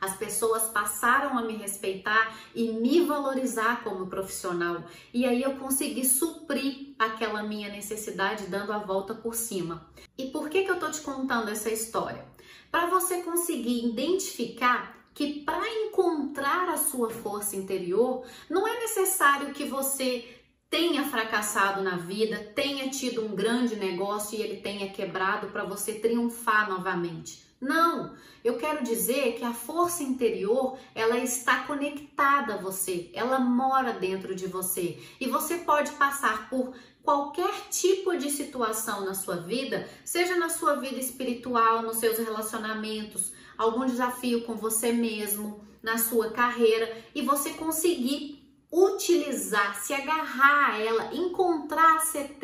As 0.00 0.16
pessoas 0.16 0.64
passaram 0.64 1.38
a 1.38 1.42
me 1.42 1.54
respeitar 1.54 2.36
e 2.56 2.72
me 2.72 3.02
valorizar 3.02 3.84
como 3.84 4.08
profissional. 4.08 4.82
E 5.14 5.24
aí 5.24 5.40
eu 5.40 5.54
consegui 5.58 6.04
suprir 6.04 6.92
aquela 6.98 7.44
minha 7.44 7.68
necessidade 7.68 8.48
dando 8.48 8.72
a 8.72 8.78
volta 8.78 9.14
por 9.14 9.36
cima. 9.36 9.86
E 10.18 10.26
por 10.26 10.50
que, 10.50 10.64
que 10.64 10.70
eu 10.72 10.80
tô 10.80 10.90
te 10.90 11.00
contando 11.02 11.50
essa 11.50 11.70
história? 11.70 12.31
Para 12.72 12.86
você 12.86 13.18
conseguir 13.18 13.84
identificar 13.84 14.96
que 15.12 15.42
para 15.42 15.68
encontrar 15.68 16.70
a 16.70 16.78
sua 16.78 17.10
força 17.10 17.54
interior, 17.54 18.24
não 18.48 18.66
é 18.66 18.80
necessário 18.80 19.52
que 19.52 19.64
você 19.64 20.42
tenha 20.70 21.04
fracassado 21.04 21.82
na 21.82 21.98
vida, 21.98 22.50
tenha 22.54 22.88
tido 22.88 23.26
um 23.26 23.36
grande 23.36 23.76
negócio 23.76 24.38
e 24.38 24.40
ele 24.40 24.62
tenha 24.62 24.88
quebrado 24.88 25.48
para 25.48 25.64
você 25.64 25.92
triunfar 25.92 26.70
novamente. 26.70 27.44
Não, 27.60 28.16
eu 28.42 28.56
quero 28.56 28.82
dizer 28.82 29.34
que 29.34 29.44
a 29.44 29.52
força 29.52 30.02
interior, 30.02 30.76
ela 30.94 31.18
está 31.18 31.60
conectada 31.60 32.54
a 32.54 32.56
você, 32.56 33.08
ela 33.12 33.38
mora 33.38 33.92
dentro 33.92 34.34
de 34.34 34.48
você 34.48 34.98
e 35.20 35.28
você 35.28 35.58
pode 35.58 35.92
passar 35.92 36.48
por 36.48 36.74
qualquer 37.02 37.68
tipo 37.70 38.16
de 38.16 38.30
situação 38.30 39.04
na 39.04 39.14
sua 39.14 39.36
vida, 39.36 39.88
seja 40.04 40.36
na 40.36 40.48
sua 40.48 40.74
vida 40.76 40.98
espiritual, 40.98 41.82
nos 41.82 41.96
seus 41.96 42.18
relacionamentos, 42.18 43.32
algum 43.58 43.84
desafio 43.84 44.42
com 44.42 44.54
você 44.54 44.92
mesmo, 44.92 45.66
na 45.82 45.98
sua 45.98 46.30
carreira 46.30 46.96
e 47.14 47.22
você 47.22 47.50
conseguir 47.50 48.42
utilizar, 48.70 49.82
se 49.82 49.92
agarrar 49.92 50.70
a 50.70 50.78
ela, 50.78 51.14
encontrar 51.14 52.02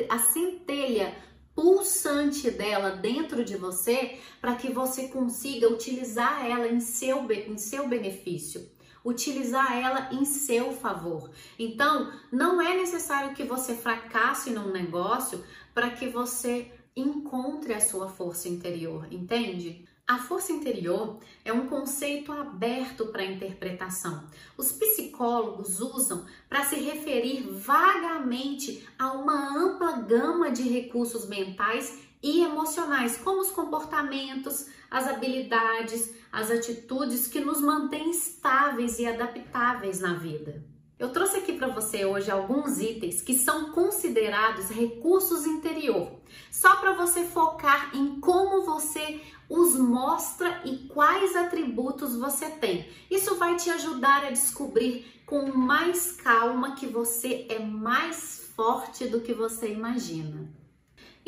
a 0.09 0.19
centelha 0.19 1.17
pulsante 1.55 2.51
dela 2.51 2.91
dentro 2.91 3.45
de 3.45 3.57
você 3.57 4.19
para 4.41 4.55
que 4.55 4.73
você 4.73 5.09
consiga 5.09 5.69
utilizar 5.69 6.45
ela 6.47 6.69
em 6.69 6.81
seu, 6.81 7.27
em 7.33 7.59
seu 7.59 7.89
benefício, 7.89 8.69
utilizar 9.05 9.73
ela 9.77 10.09
em 10.13 10.25
seu 10.25 10.73
favor. 10.73 11.31
Então, 11.59 12.13
não 12.31 12.61
é 12.61 12.77
necessário 12.77 13.35
que 13.35 13.45
você 13.45 13.75
fracasse 13.75 14.51
num 14.51 14.71
negócio 14.71 15.45
para 15.75 15.91
que 15.91 16.09
você 16.09 16.73
encontre 16.97 17.73
a 17.73 17.81
sua 17.81 18.09
força 18.09 18.49
interior, 18.49 19.07
entende? 19.11 19.87
A 20.09 20.17
força 20.17 20.53
interior 20.53 21.19
é 21.45 21.53
um 21.53 21.67
conceito 21.67 22.33
aberto 22.33 23.09
para 23.09 23.23
interpretação. 23.23 24.25
Os 24.57 24.73
psicólogos 24.73 25.81
usam 25.81 26.25
para 26.49 26.65
se 26.65 26.77
referir 26.77 27.43
vagamente 27.43 28.89
a 28.99 29.13
uma 29.13 29.55
ampla 29.55 30.01
gama 30.01 30.51
de 30.51 30.63
recursos 30.63 31.29
mentais 31.29 32.08
e 32.23 32.43
emocionais, 32.43 33.17
como 33.17 33.41
os 33.41 33.51
comportamentos, 33.51 34.67
as 34.91 35.07
habilidades, 35.07 36.13
as 36.33 36.51
atitudes 36.51 37.27
que 37.27 37.41
nos 37.41 37.61
mantêm 37.61 38.11
estáveis 38.11 38.99
e 38.99 39.07
adaptáveis 39.07 40.01
na 40.01 40.15
vida. 40.15 40.65
Eu 40.99 41.11
trouxe 41.11 41.37
aqui 41.37 41.53
para 41.53 41.69
você 41.69 42.05
hoje 42.05 42.29
alguns 42.29 42.81
itens 42.81 43.23
que 43.23 43.33
são 43.33 43.71
considerados 43.71 44.69
recursos 44.69 45.47
interior, 45.47 46.11
só 46.51 46.75
para 46.77 46.93
você 46.93 47.23
focar 47.23 47.95
em 47.95 48.19
como 48.21 48.65
você 48.65 49.21
os 49.49 49.77
mostra 49.77 50.61
e 50.65 50.89
quais 50.89 51.37
atributos 51.37 52.17
você 52.17 52.51
tem. 52.51 52.89
Isso 53.09 53.37
vai 53.37 53.55
te 53.57 53.71
ajudar 53.71 54.25
a 54.25 54.31
descobrir 54.31 55.23
com 55.25 55.53
mais 55.53 56.13
calma 56.13 56.75
que 56.75 56.87
você 56.87 57.47
é 57.49 57.61
mais 57.61 58.51
forte 58.57 59.07
do 59.07 59.21
que 59.21 59.33
você 59.33 59.73
imagina. 59.73 60.51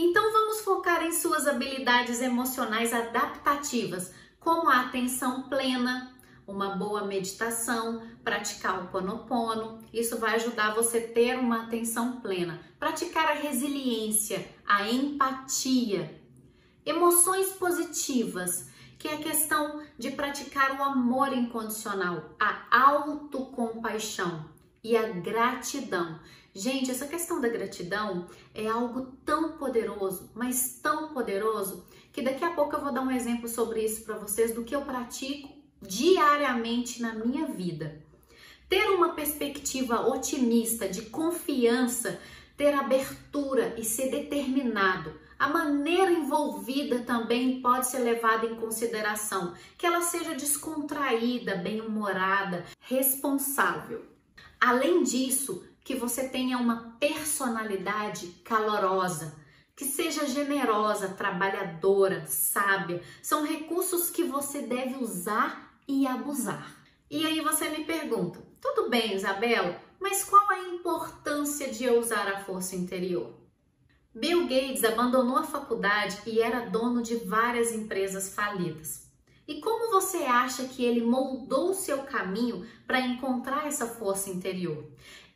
Então 0.03 0.33
vamos 0.33 0.63
focar 0.63 1.05
em 1.05 1.13
suas 1.13 1.47
habilidades 1.47 2.23
emocionais 2.23 2.91
adaptativas, 2.95 4.11
como 4.39 4.71
a 4.71 4.81
atenção 4.81 5.43
plena, 5.43 6.17
uma 6.47 6.71
boa 6.71 7.05
meditação, 7.05 8.03
praticar 8.25 8.83
o 8.83 8.89
ponopono. 8.89 9.79
Isso 9.93 10.17
vai 10.17 10.37
ajudar 10.37 10.75
você 10.75 10.97
a 10.97 11.13
ter 11.13 11.39
uma 11.39 11.65
atenção 11.65 12.19
plena. 12.19 12.59
Praticar 12.79 13.27
a 13.27 13.35
resiliência, 13.35 14.49
a 14.67 14.89
empatia, 14.89 16.19
emoções 16.87 17.49
positivas, 17.51 18.71
que 18.99 19.07
é 19.07 19.17
a 19.17 19.23
questão 19.23 19.83
de 19.99 20.13
praticar 20.13 20.81
o 20.81 20.83
amor 20.83 21.31
incondicional, 21.31 22.35
a 22.41 22.65
autocompaixão 22.71 24.49
e 24.83 24.97
a 24.97 25.09
gratidão. 25.09 26.19
Gente, 26.55 26.91
essa 26.91 27.07
questão 27.07 27.41
da 27.41 27.49
gratidão 27.49 28.27
é 28.53 28.67
algo 28.67 29.13
tão 29.25 29.53
poderoso, 29.53 30.31
mas 30.35 30.81
tão 30.83 31.15
poderoso, 31.15 31.85
que 32.13 32.23
daqui 32.23 32.45
a 32.45 32.51
pouco 32.51 32.75
eu 32.75 32.81
vou 32.81 32.93
dar 32.93 33.03
um 33.03 33.11
exemplo 33.11 33.49
sobre 33.49 33.85
isso 33.85 34.03
para 34.03 34.19
vocês 34.19 34.53
do 34.53 34.65
que 34.65 34.75
eu 34.75 34.83
pratico 34.83 35.49
diariamente 35.81 37.01
na 37.01 37.15
minha 37.15 37.47
vida. 37.47 38.03
Ter 38.69 38.91
uma 38.91 39.11
perspectiva 39.11 40.09
otimista, 40.09 40.89
de 40.89 41.03
confiança, 41.03 42.21
ter 42.57 42.75
abertura 42.75 43.75
e 43.79 43.85
ser 43.85 44.11
determinado. 44.11 45.19
A 45.39 45.49
maneira 45.49 46.11
envolvida 46.11 46.99
também 46.99 47.63
pode 47.63 47.87
ser 47.87 48.01
levada 48.01 48.45
em 48.45 48.57
consideração, 48.57 49.55
que 49.79 49.87
ela 49.87 50.03
seja 50.03 50.35
descontraída, 50.35 51.57
bem-humorada, 51.57 52.65
responsável. 52.81 54.05
Além 54.61 55.03
disso, 55.03 55.65
que 55.85 55.95
você 55.95 56.29
tenha 56.29 56.59
uma 56.59 56.97
personalidade 56.99 58.29
calorosa, 58.45 59.35
que 59.75 59.85
seja 59.85 60.27
generosa, 60.27 61.09
trabalhadora, 61.09 62.27
sábia. 62.27 63.03
São 63.23 63.45
recursos 63.45 64.11
que 64.11 64.25
você 64.25 64.63
deve 64.63 65.03
usar 65.03 65.75
e 65.89 66.07
abusar. 66.07 66.77
E 67.11 67.27
aí 67.27 67.41
você 67.41 67.69
me 67.71 67.85
pergunta: 67.85 68.41
tudo 68.61 68.89
bem, 68.91 69.15
Isabela, 69.15 69.81
mas 69.99 70.25
qual 70.25 70.51
a 70.51 70.61
importância 70.61 71.71
de 71.71 71.85
eu 71.85 71.99
usar 71.99 72.29
a 72.29 72.41
força 72.45 72.77
interior? 72.77 73.35
Bill 74.15 74.43
Gates 74.43 74.83
abandonou 74.83 75.37
a 75.37 75.45
faculdade 75.45 76.19
e 76.27 76.41
era 76.41 76.69
dono 76.69 77.01
de 77.01 77.15
várias 77.17 77.73
empresas 77.73 78.35
falidas. 78.35 79.09
E 79.47 79.61
como 79.61 79.91
você 79.91 80.19
acha 80.19 80.65
que 80.65 80.85
ele 80.85 81.01
moldou 81.01 81.75
seu 81.75 82.05
caminho 82.05 82.67
para 82.87 83.01
encontrar 83.01 83.67
essa 83.67 83.87
força 83.87 84.31
interior? 84.31 84.85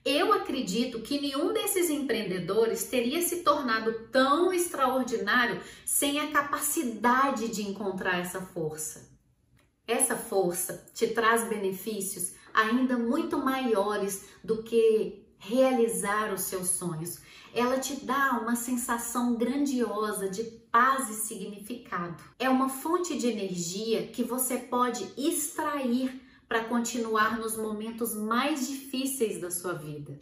Eu 0.04 0.34
acredito 0.34 1.00
que 1.00 1.18
nenhum 1.18 1.52
desses 1.54 1.88
empreendedores 1.88 2.84
teria 2.84 3.22
se 3.22 3.36
tornado 3.42 4.06
tão 4.12 4.52
extraordinário 4.52 5.62
sem 5.84 6.20
a 6.20 6.30
capacidade 6.30 7.48
de 7.48 7.62
encontrar 7.62 8.18
essa 8.18 8.40
força. 8.40 9.08
Essa 9.86 10.14
força 10.14 10.86
te 10.92 11.08
traz 11.08 11.48
benefícios 11.48 12.34
ainda 12.52 12.98
muito 12.98 13.38
maiores 13.38 14.26
do 14.42 14.62
que 14.62 15.24
realizar 15.38 16.32
os 16.32 16.42
seus 16.42 16.68
sonhos. 16.70 17.20
Ela 17.54 17.78
te 17.78 18.04
dá 18.04 18.38
uma 18.42 18.56
sensação 18.56 19.36
grandiosa 19.36 20.28
de 20.28 20.44
paz 20.70 21.08
e 21.08 21.14
significado. 21.14 22.22
É 22.38 22.48
uma 22.48 22.68
fonte 22.68 23.16
de 23.16 23.26
energia 23.28 24.06
que 24.08 24.22
você 24.22 24.58
pode 24.58 25.06
extrair 25.16 26.20
para 26.54 26.62
continuar 26.62 27.36
nos 27.36 27.56
momentos 27.56 28.14
mais 28.14 28.68
difíceis 28.68 29.40
da 29.40 29.50
sua 29.50 29.72
vida. 29.72 30.16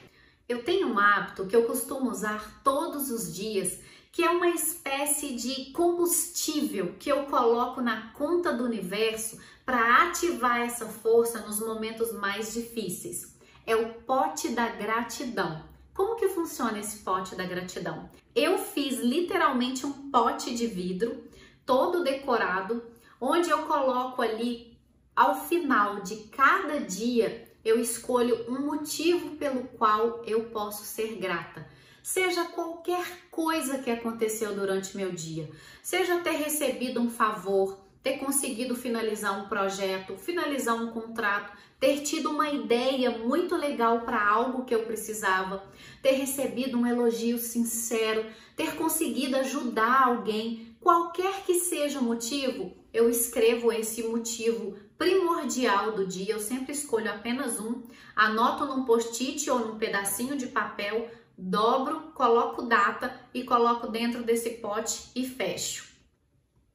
Eu 0.48 0.64
tenho 0.64 0.88
um 0.88 0.98
hábito 0.98 1.44
que 1.44 1.54
eu 1.54 1.64
costumo 1.64 2.10
usar 2.10 2.62
todos 2.64 3.10
os 3.10 3.34
dias 3.36 3.78
que 4.10 4.24
é 4.24 4.30
uma 4.30 4.48
espécie 4.48 5.36
de 5.36 5.72
combustível 5.72 6.94
que 6.98 7.12
eu 7.12 7.24
coloco 7.24 7.82
na 7.82 8.12
conta 8.14 8.50
do 8.50 8.64
universo 8.64 9.38
para 9.66 10.04
ativar 10.04 10.62
essa 10.62 10.86
força 10.86 11.40
nos 11.40 11.60
momentos 11.60 12.14
mais 12.14 12.54
difíceis. 12.54 13.36
É 13.66 13.76
o 13.76 13.92
pote 13.92 14.48
da 14.52 14.70
gratidão. 14.70 15.62
Como 15.92 16.16
que 16.16 16.30
funciona 16.30 16.78
esse 16.78 17.00
pote 17.00 17.36
da 17.36 17.44
gratidão? 17.44 18.08
Eu 18.34 18.56
fiz 18.56 19.00
literalmente 19.00 19.84
um 19.84 20.10
pote 20.10 20.54
de 20.54 20.66
vidro 20.66 21.24
todo 21.66 22.02
decorado, 22.02 22.82
onde 23.20 23.50
eu 23.50 23.64
coloco 23.64 24.22
ali 24.22 24.71
ao 25.14 25.46
final 25.46 26.00
de 26.00 26.16
cada 26.28 26.80
dia 26.80 27.48
eu 27.64 27.78
escolho 27.78 28.44
um 28.48 28.60
motivo 28.66 29.36
pelo 29.36 29.64
qual 29.64 30.22
eu 30.26 30.44
posso 30.44 30.84
ser 30.84 31.16
grata. 31.16 31.66
Seja 32.02 32.46
qualquer 32.46 33.06
coisa 33.30 33.78
que 33.78 33.90
aconteceu 33.90 34.54
durante 34.54 34.96
meu 34.96 35.12
dia, 35.12 35.48
seja 35.82 36.18
ter 36.18 36.32
recebido 36.32 37.00
um 37.00 37.08
favor, 37.08 37.78
ter 38.02 38.18
conseguido 38.18 38.74
finalizar 38.74 39.40
um 39.40 39.48
projeto, 39.48 40.16
finalizar 40.16 40.74
um 40.74 40.90
contrato, 40.90 41.56
ter 41.78 42.00
tido 42.00 42.30
uma 42.30 42.50
ideia 42.50 43.10
muito 43.10 43.54
legal 43.54 44.00
para 44.00 44.28
algo 44.28 44.64
que 44.64 44.74
eu 44.74 44.82
precisava, 44.82 45.62
ter 46.02 46.12
recebido 46.12 46.76
um 46.76 46.86
elogio 46.86 47.38
sincero, 47.38 48.26
ter 48.56 48.74
conseguido 48.74 49.36
ajudar 49.36 50.08
alguém, 50.08 50.76
qualquer 50.80 51.44
que 51.44 51.54
seja 51.54 52.00
o 52.00 52.04
motivo, 52.04 52.72
eu 52.92 53.08
escrevo 53.08 53.72
esse 53.72 54.02
motivo 54.02 54.76
primordial 55.02 55.90
do 55.90 56.06
dia, 56.06 56.34
eu 56.34 56.38
sempre 56.38 56.72
escolho 56.72 57.10
apenas 57.10 57.58
um, 57.58 57.82
anoto 58.14 58.64
num 58.66 58.84
post-it 58.84 59.50
ou 59.50 59.58
num 59.58 59.76
pedacinho 59.76 60.36
de 60.36 60.46
papel, 60.46 61.10
dobro, 61.36 62.12
coloco 62.14 62.62
data 62.62 63.12
e 63.34 63.42
coloco 63.42 63.88
dentro 63.88 64.22
desse 64.22 64.50
pote 64.50 65.10
e 65.16 65.26
fecho. 65.26 65.92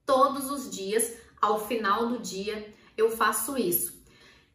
Todos 0.05 0.51
os 0.51 0.69
dias, 0.69 1.15
ao 1.41 1.65
final 1.69 2.09
do 2.09 2.19
dia, 2.19 2.75
eu 2.97 3.09
faço 3.09 3.57
isso. 3.57 4.03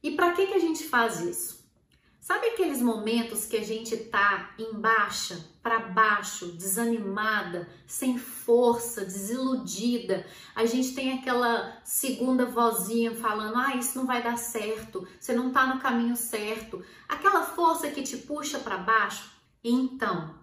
E 0.03 0.11
para 0.11 0.33
que, 0.33 0.49
que 0.49 0.55
a 0.55 0.59
gente 0.59 0.85
faz 0.85 1.21
isso? 1.21 1.62
Sabe 2.23 2.51
aqueles 2.51 2.81
momentos 2.81 3.47
que 3.47 3.57
a 3.57 3.65
gente 3.65 3.97
tá 3.97 4.55
em 4.57 4.75
baixa, 4.75 5.45
para 5.61 5.81
baixo, 5.81 6.53
desanimada, 6.53 7.69
sem 7.85 8.17
força, 8.17 9.05
desiludida? 9.05 10.25
A 10.55 10.65
gente 10.65 10.95
tem 10.95 11.19
aquela 11.19 11.81
segunda 11.83 12.47
vozinha 12.47 13.13
falando: 13.13 13.57
"Ah, 13.57 13.75
isso 13.75 13.99
não 13.99 14.07
vai 14.07 14.23
dar 14.23 14.39
certo, 14.39 15.05
você 15.19 15.35
não 15.35 15.51
tá 15.51 15.67
no 15.67 15.81
caminho 15.81 16.15
certo". 16.15 16.81
Aquela 17.09 17.43
força 17.43 17.91
que 17.91 18.05
te 18.05 18.17
puxa 18.19 18.61
para 18.61 18.79
baixo. 18.79 19.29
Então, 19.65 20.37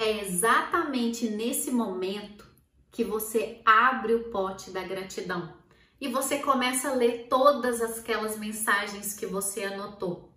é 0.00 0.20
exatamente 0.20 1.28
nesse 1.28 1.70
momento 1.70 2.44
que 2.90 3.04
você 3.04 3.62
abre 3.64 4.14
o 4.14 4.30
pote 4.30 4.72
da 4.72 4.82
gratidão 4.82 5.54
e 6.00 6.08
você 6.08 6.38
começa 6.38 6.88
a 6.88 6.94
ler 6.94 7.28
todas 7.30 7.80
aquelas 7.80 8.36
mensagens 8.36 9.14
que 9.14 9.26
você 9.26 9.62
anotou. 9.62 10.33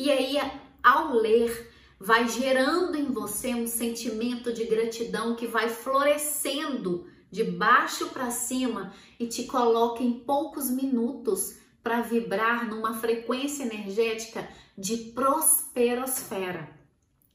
E 0.00 0.12
aí, 0.12 0.38
ao 0.80 1.12
ler, 1.12 1.72
vai 1.98 2.28
gerando 2.28 2.96
em 2.96 3.06
você 3.06 3.52
um 3.52 3.66
sentimento 3.66 4.52
de 4.52 4.62
gratidão 4.62 5.34
que 5.34 5.44
vai 5.44 5.68
florescendo 5.68 7.08
de 7.28 7.42
baixo 7.42 8.06
para 8.10 8.30
cima 8.30 8.92
e 9.18 9.26
te 9.26 9.42
coloca 9.42 10.00
em 10.00 10.20
poucos 10.20 10.70
minutos 10.70 11.58
para 11.82 12.00
vibrar 12.00 12.70
numa 12.70 12.94
frequência 12.94 13.64
energética 13.64 14.48
de 14.78 14.98
prosperosfera. 14.98 16.70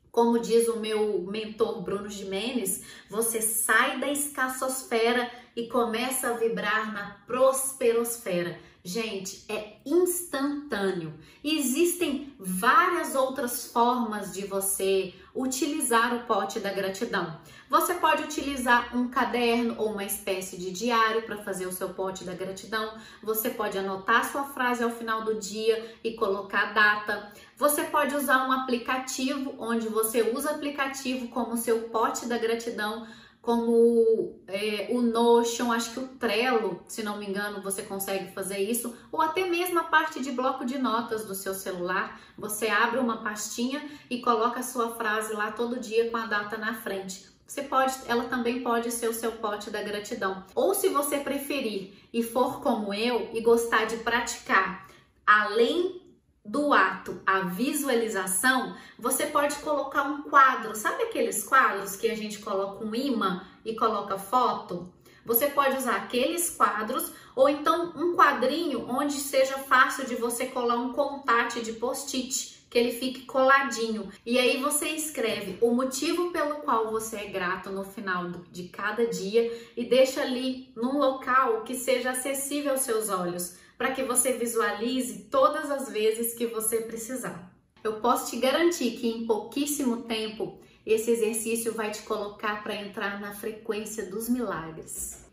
Como 0.10 0.40
diz 0.40 0.70
o 0.70 0.80
meu 0.80 1.22
mentor 1.24 1.82
Bruno 1.82 2.08
Jimenez, 2.08 2.82
você 3.10 3.42
sai 3.42 4.00
da 4.00 4.10
escassosfera 4.10 5.30
e 5.56 5.68
começa 5.68 6.30
a 6.30 6.34
vibrar 6.34 6.94
na 6.94 7.18
prosperosfera. 7.26 8.60
Gente, 8.86 9.46
é 9.48 9.78
instantâneo. 9.86 11.14
Existem 11.42 12.36
várias 12.38 13.16
outras 13.16 13.72
formas 13.72 14.34
de 14.34 14.46
você 14.46 15.14
utilizar 15.34 16.14
o 16.14 16.24
pote 16.28 16.60
da 16.60 16.74
gratidão. 16.74 17.40
Você 17.70 17.94
pode 17.94 18.24
utilizar 18.24 18.96
um 18.96 19.08
caderno 19.08 19.76
ou 19.78 19.94
uma 19.94 20.04
espécie 20.04 20.58
de 20.58 20.70
diário 20.70 21.24
para 21.24 21.38
fazer 21.38 21.66
o 21.66 21.72
seu 21.72 21.90
pote 21.90 22.26
da 22.26 22.34
gratidão. 22.34 22.98
Você 23.24 23.50
pode 23.50 23.78
anotar 23.78 24.30
sua 24.30 24.44
frase 24.44 24.84
ao 24.84 24.92
final 24.92 25.24
do 25.24 25.40
dia 25.40 25.96
e 26.04 26.12
colocar 26.16 26.70
a 26.70 26.74
data. 26.74 27.32
Você 27.56 27.86
pode 27.86 28.14
usar 28.14 28.46
um 28.48 28.52
aplicativo 28.52 29.56
onde 29.60 29.88
você 29.88 30.22
usa 30.22 30.52
o 30.52 30.56
aplicativo 30.56 31.30
como 31.30 31.56
seu 31.56 31.84
pote 31.84 32.26
da 32.26 32.38
gratidão 32.38 33.08
como 33.44 34.40
é, 34.48 34.88
o 34.92 35.02
Notion, 35.02 35.74
acho 35.74 35.92
que 35.92 36.00
o 36.00 36.08
Trello, 36.08 36.82
se 36.88 37.04
não 37.04 37.18
me 37.18 37.28
engano, 37.28 37.62
você 37.62 37.84
consegue 37.84 38.32
fazer 38.32 38.60
isso, 38.60 38.96
ou 39.12 39.22
até 39.22 39.46
mesmo 39.46 39.78
a 39.80 39.84
parte 39.84 40.24
de 40.24 40.32
bloco 40.32 40.64
de 40.64 40.78
notas 40.78 41.26
do 41.26 41.36
seu 41.36 41.54
celular. 41.54 42.22
Você 42.38 42.70
abre 42.70 43.00
uma 43.00 43.18
pastinha 43.18 43.84
e 44.10 44.22
coloca 44.22 44.62
a 44.62 44.64
sua 44.64 44.96
frase 44.96 45.34
lá 45.34 45.52
todo 45.52 45.78
dia 45.78 46.10
com 46.10 46.16
a 46.16 46.26
data 46.26 46.58
na 46.58 46.74
frente. 46.74 47.26
Você 47.46 47.64
pode, 47.64 47.94
ela 48.08 48.24
também 48.30 48.64
pode 48.64 48.90
ser 48.92 49.10
o 49.10 49.14
seu 49.14 49.34
pote 49.34 49.70
da 49.70 49.84
gratidão. 49.84 50.46
Ou 50.56 50.74
se 50.74 50.88
você 50.88 51.18
preferir 51.18 51.92
e 52.14 52.24
for 52.24 52.62
como 52.62 52.94
eu 52.94 53.30
e 53.34 53.42
gostar 53.42 53.84
de 53.84 53.98
praticar 53.98 54.88
além 55.28 56.02
do 56.46 56.74
ato 56.74 57.22
a 57.26 57.42
visualização, 57.42 58.76
você 59.00 59.28
pode 59.28 59.56
colocar 59.58 60.04
um 60.04 60.24
quadro. 60.24 60.76
Sabe 60.76 61.04
aqueles 61.04 61.44
quadros 61.44 61.96
que 61.96 62.10
a 62.10 62.16
gente 62.16 62.40
coloca 62.40 62.84
um 62.84 62.94
imã 62.94 63.46
e 63.64 63.76
coloca 63.76 64.18
foto? 64.18 64.92
Você 65.26 65.48
pode 65.48 65.78
usar 65.78 65.96
aqueles 65.96 66.50
quadros 66.50 67.12
ou 67.34 67.48
então 67.48 67.94
um 67.96 68.14
quadrinho 68.14 68.86
onde 68.90 69.14
seja 69.14 69.58
fácil 69.58 70.06
de 70.06 70.16
você 70.16 70.48
colar 70.48 70.76
um 70.76 70.92
contate 70.92 71.62
de 71.62 71.72
post-it, 71.74 72.66
que 72.70 72.78
ele 72.78 72.92
fique 72.92 73.22
coladinho. 73.22 74.12
E 74.26 74.38
aí 74.38 74.58
você 74.58 74.90
escreve 74.90 75.58
o 75.62 75.74
motivo 75.74 76.32
pelo 76.32 76.56
qual 76.56 76.92
você 76.92 77.16
é 77.18 77.26
grato 77.28 77.70
no 77.70 77.86
final 77.86 78.32
de 78.52 78.68
cada 78.68 79.08
dia 79.08 79.50
e 79.78 79.86
deixa 79.86 80.22
ali 80.22 80.74
num 80.76 80.98
local 80.98 81.62
que 81.62 81.76
seja 81.76 82.12
acessível 82.12 82.74
aos 82.74 82.82
seus 82.82 83.08
olhos 83.08 83.63
para 83.84 83.92
que 83.92 84.04
você 84.04 84.32
visualize 84.32 85.26
todas 85.30 85.70
as 85.70 85.90
vezes 85.90 86.34
que 86.34 86.48
você 86.48 86.80
precisar. 86.80 87.52
Eu 87.84 88.00
posso 88.00 88.30
te 88.32 88.38
garantir 88.38 88.92
que 88.92 89.10
em 89.10 89.28
pouquíssimo 89.28 90.04
tempo 90.04 90.58
esse 90.86 91.12
exercício 91.12 91.74
vai 91.74 91.92
te 91.92 92.02
colocar 92.04 92.64
para 92.64 92.78
entrar 92.78 93.20
na 93.20 93.34
frequência 93.34 94.06
dos 94.06 94.30
milagres. 94.30 95.26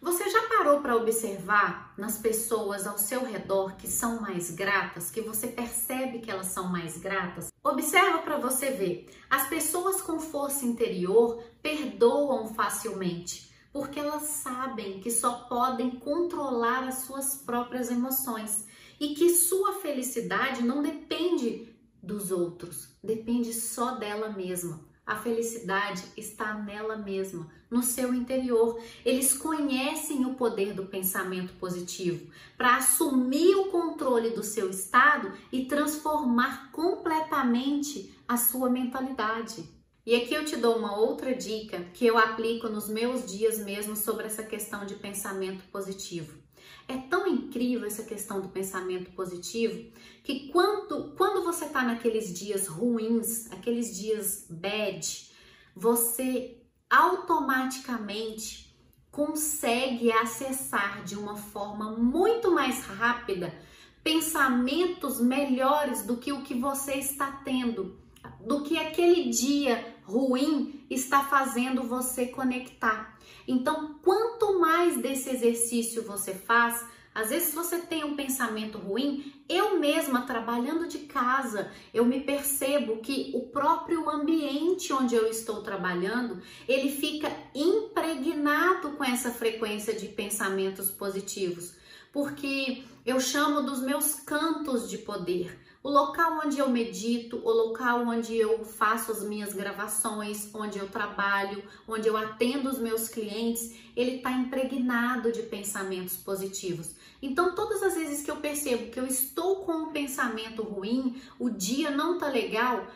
Você 0.00 0.26
já 0.30 0.40
parou 0.48 0.80
para 0.80 0.96
observar 0.96 1.92
nas 1.98 2.16
pessoas 2.16 2.86
ao 2.86 2.96
seu 2.96 3.26
redor 3.26 3.76
que 3.76 3.86
são 3.86 4.22
mais 4.22 4.50
gratas, 4.50 5.10
que 5.10 5.20
você 5.20 5.48
percebe 5.48 6.20
que 6.20 6.30
elas 6.30 6.46
são 6.46 6.70
mais 6.72 6.96
gratas? 6.96 7.52
Observa 7.62 8.20
para 8.20 8.38
você 8.38 8.70
ver. 8.70 9.10
As 9.28 9.48
pessoas 9.50 10.00
com 10.00 10.18
força 10.18 10.64
interior 10.64 11.44
perdoam 11.60 12.54
facilmente 12.54 13.51
porque 13.72 13.98
elas 13.98 14.24
sabem 14.24 15.00
que 15.00 15.10
só 15.10 15.32
podem 15.48 15.92
controlar 15.92 16.84
as 16.84 16.96
suas 17.06 17.36
próprias 17.36 17.90
emoções 17.90 18.66
e 19.00 19.14
que 19.14 19.30
sua 19.30 19.80
felicidade 19.80 20.62
não 20.62 20.82
depende 20.82 21.74
dos 22.02 22.30
outros, 22.30 22.96
depende 23.02 23.52
só 23.52 23.94
dela 23.94 24.28
mesma. 24.28 24.92
A 25.04 25.16
felicidade 25.16 26.04
está 26.16 26.54
nela 26.54 26.96
mesma, 26.96 27.50
no 27.68 27.82
seu 27.82 28.14
interior. 28.14 28.80
Eles 29.04 29.34
conhecem 29.34 30.24
o 30.24 30.34
poder 30.34 30.74
do 30.74 30.86
pensamento 30.86 31.52
positivo 31.54 32.30
para 32.56 32.76
assumir 32.76 33.56
o 33.56 33.64
controle 33.64 34.30
do 34.30 34.44
seu 34.44 34.70
estado 34.70 35.32
e 35.50 35.64
transformar 35.64 36.70
completamente 36.70 38.14
a 38.28 38.36
sua 38.36 38.70
mentalidade. 38.70 39.68
E 40.04 40.16
aqui 40.16 40.34
eu 40.34 40.44
te 40.44 40.56
dou 40.56 40.76
uma 40.76 40.96
outra 40.96 41.32
dica 41.32 41.80
que 41.94 42.04
eu 42.04 42.18
aplico 42.18 42.68
nos 42.68 42.88
meus 42.88 43.30
dias 43.30 43.58
mesmo 43.58 43.94
sobre 43.94 44.26
essa 44.26 44.42
questão 44.42 44.84
de 44.84 44.96
pensamento 44.96 45.62
positivo. 45.70 46.42
É 46.88 46.96
tão 46.96 47.24
incrível 47.28 47.86
essa 47.86 48.02
questão 48.02 48.40
do 48.40 48.48
pensamento 48.48 49.12
positivo 49.12 49.92
que 50.24 50.48
quando, 50.48 51.14
quando 51.16 51.44
você 51.44 51.66
está 51.66 51.84
naqueles 51.84 52.36
dias 52.36 52.66
ruins, 52.66 53.50
aqueles 53.52 53.96
dias 53.96 54.44
bad, 54.50 55.30
você 55.74 56.60
automaticamente 56.90 58.76
consegue 59.08 60.10
acessar 60.10 61.04
de 61.04 61.16
uma 61.16 61.36
forma 61.36 61.92
muito 61.92 62.50
mais 62.50 62.84
rápida 62.84 63.54
pensamentos 64.02 65.20
melhores 65.20 66.02
do 66.04 66.16
que 66.16 66.32
o 66.32 66.42
que 66.42 66.54
você 66.54 66.94
está 66.94 67.30
tendo 67.44 68.02
do 68.44 68.62
que 68.62 68.78
aquele 68.78 69.30
dia 69.30 69.91
ruim 70.02 70.84
está 70.90 71.24
fazendo 71.24 71.82
você 71.82 72.26
conectar. 72.26 73.18
Então, 73.46 73.98
quanto 74.02 74.60
mais 74.60 74.96
desse 74.98 75.30
exercício 75.30 76.02
você 76.02 76.34
faz, 76.34 76.84
às 77.14 77.28
vezes 77.28 77.54
você 77.54 77.78
tem 77.78 78.04
um 78.04 78.16
pensamento 78.16 78.78
ruim, 78.78 79.32
eu 79.46 79.78
mesma 79.78 80.22
trabalhando 80.22 80.88
de 80.88 81.00
casa, 81.00 81.70
eu 81.92 82.06
me 82.06 82.20
percebo 82.20 82.98
que 82.98 83.32
o 83.34 83.40
próprio 83.40 84.08
ambiente 84.08 84.92
onde 84.94 85.14
eu 85.14 85.26
estou 85.26 85.62
trabalhando, 85.62 86.40
ele 86.66 86.90
fica 86.90 87.30
impregnado 87.54 88.92
com 88.92 89.04
essa 89.04 89.30
frequência 89.30 89.92
de 89.92 90.08
pensamentos 90.08 90.90
positivos, 90.90 91.74
porque 92.10 92.82
eu 93.04 93.20
chamo 93.20 93.62
dos 93.62 93.80
meus 93.80 94.14
cantos 94.14 94.88
de 94.88 94.96
poder 94.98 95.58
O 95.82 95.90
local 95.90 96.40
onde 96.44 96.60
eu 96.60 96.68
medito, 96.68 97.38
o 97.44 97.50
local 97.50 98.06
onde 98.06 98.36
eu 98.36 98.64
faço 98.64 99.10
as 99.10 99.24
minhas 99.24 99.52
gravações, 99.52 100.48
onde 100.54 100.78
eu 100.78 100.88
trabalho, 100.88 101.60
onde 101.88 102.06
eu 102.06 102.16
atendo 102.16 102.68
os 102.68 102.78
meus 102.78 103.08
clientes, 103.08 103.74
ele 103.96 104.16
está 104.16 104.30
impregnado 104.30 105.32
de 105.32 105.42
pensamentos 105.42 106.16
positivos. 106.16 106.94
Então, 107.20 107.56
todas 107.56 107.82
as 107.82 107.94
vezes 107.94 108.24
que 108.24 108.30
eu 108.30 108.36
percebo 108.36 108.92
que 108.92 109.00
eu 109.00 109.06
estou 109.06 109.56
com 109.64 109.72
um 109.72 109.92
pensamento 109.92 110.62
ruim, 110.62 111.20
o 111.36 111.50
dia 111.50 111.90
não 111.90 112.16
tá 112.16 112.28
legal, 112.28 112.86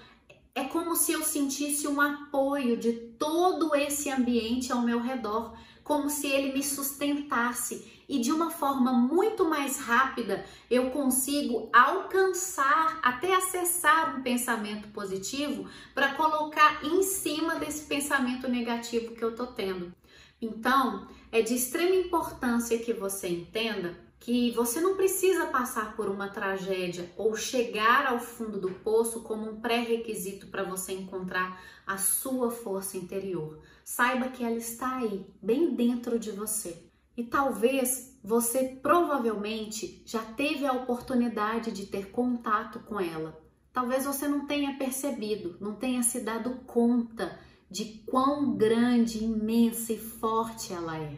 é 0.54 0.62
como 0.62 0.94
se 0.94 1.10
eu 1.10 1.24
sentisse 1.24 1.88
um 1.88 2.00
apoio 2.00 2.76
de 2.76 2.92
todo 3.18 3.74
esse 3.74 4.10
ambiente 4.10 4.70
ao 4.70 4.82
meu 4.82 5.00
redor, 5.00 5.56
como 5.82 6.08
se 6.08 6.28
ele 6.28 6.52
me 6.52 6.62
sustentasse 6.62 7.95
e 8.08 8.18
de 8.18 8.32
uma 8.32 8.50
forma 8.50 8.92
muito 8.92 9.44
mais 9.44 9.78
rápida 9.78 10.44
eu 10.70 10.90
consigo 10.90 11.68
alcançar, 11.72 12.98
até 13.02 13.34
acessar 13.34 14.16
um 14.16 14.22
pensamento 14.22 14.88
positivo 14.88 15.68
para 15.94 16.14
colocar 16.14 16.84
em 16.84 17.02
cima 17.02 17.56
desse 17.56 17.86
pensamento 17.86 18.48
negativo 18.48 19.14
que 19.14 19.22
eu 19.22 19.34
tô 19.34 19.46
tendo. 19.46 19.92
Então, 20.40 21.08
é 21.32 21.40
de 21.42 21.54
extrema 21.54 21.94
importância 21.94 22.78
que 22.78 22.92
você 22.92 23.28
entenda 23.28 24.06
que 24.18 24.50
você 24.52 24.80
não 24.80 24.96
precisa 24.96 25.46
passar 25.46 25.94
por 25.94 26.08
uma 26.08 26.28
tragédia 26.28 27.12
ou 27.16 27.36
chegar 27.36 28.06
ao 28.06 28.18
fundo 28.18 28.58
do 28.58 28.70
poço 28.70 29.22
como 29.22 29.50
um 29.50 29.60
pré-requisito 29.60 30.48
para 30.48 30.64
você 30.64 30.92
encontrar 30.92 31.62
a 31.86 31.96
sua 31.96 32.50
força 32.50 32.96
interior. 32.96 33.60
Saiba 33.84 34.28
que 34.28 34.42
ela 34.42 34.56
está 34.56 34.96
aí, 34.96 35.24
bem 35.40 35.74
dentro 35.74 36.18
de 36.18 36.32
você. 36.32 36.85
E 37.16 37.24
talvez 37.24 38.18
você 38.22 38.78
provavelmente 38.82 40.02
já 40.04 40.20
teve 40.20 40.66
a 40.66 40.72
oportunidade 40.72 41.70
de 41.70 41.86
ter 41.86 42.10
contato 42.10 42.80
com 42.80 43.00
ela. 43.00 43.40
Talvez 43.72 44.04
você 44.04 44.26
não 44.26 44.46
tenha 44.46 44.76
percebido, 44.76 45.56
não 45.60 45.74
tenha 45.74 46.02
se 46.02 46.20
dado 46.20 46.62
conta 46.66 47.38
de 47.70 48.02
quão 48.06 48.56
grande, 48.56 49.24
imensa 49.24 49.92
e 49.92 49.98
forte 49.98 50.72
ela 50.72 50.98
é. 50.98 51.16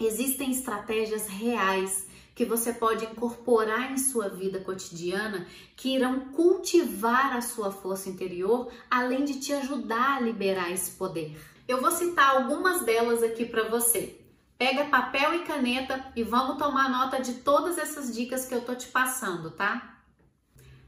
Existem 0.00 0.50
estratégias 0.50 1.28
reais 1.28 2.06
que 2.34 2.44
você 2.44 2.72
pode 2.72 3.04
incorporar 3.04 3.92
em 3.92 3.96
sua 3.96 4.28
vida 4.28 4.58
cotidiana 4.58 5.46
que 5.76 5.94
irão 5.94 6.32
cultivar 6.32 7.36
a 7.36 7.40
sua 7.40 7.70
força 7.70 8.08
interior, 8.08 8.70
além 8.90 9.24
de 9.24 9.38
te 9.38 9.52
ajudar 9.52 10.16
a 10.16 10.20
liberar 10.20 10.72
esse 10.72 10.92
poder. 10.92 11.36
Eu 11.68 11.80
vou 11.80 11.90
citar 11.92 12.36
algumas 12.36 12.84
delas 12.84 13.22
aqui 13.22 13.44
para 13.44 13.68
você. 13.68 14.23
Pega 14.56 14.84
papel 14.84 15.34
e 15.34 15.38
caneta 15.40 16.12
e 16.14 16.22
vamos 16.22 16.58
tomar 16.58 16.88
nota 16.88 17.20
de 17.20 17.34
todas 17.34 17.76
essas 17.76 18.14
dicas 18.14 18.46
que 18.46 18.54
eu 18.54 18.64
tô 18.64 18.74
te 18.74 18.86
passando, 18.86 19.50
tá? 19.50 19.94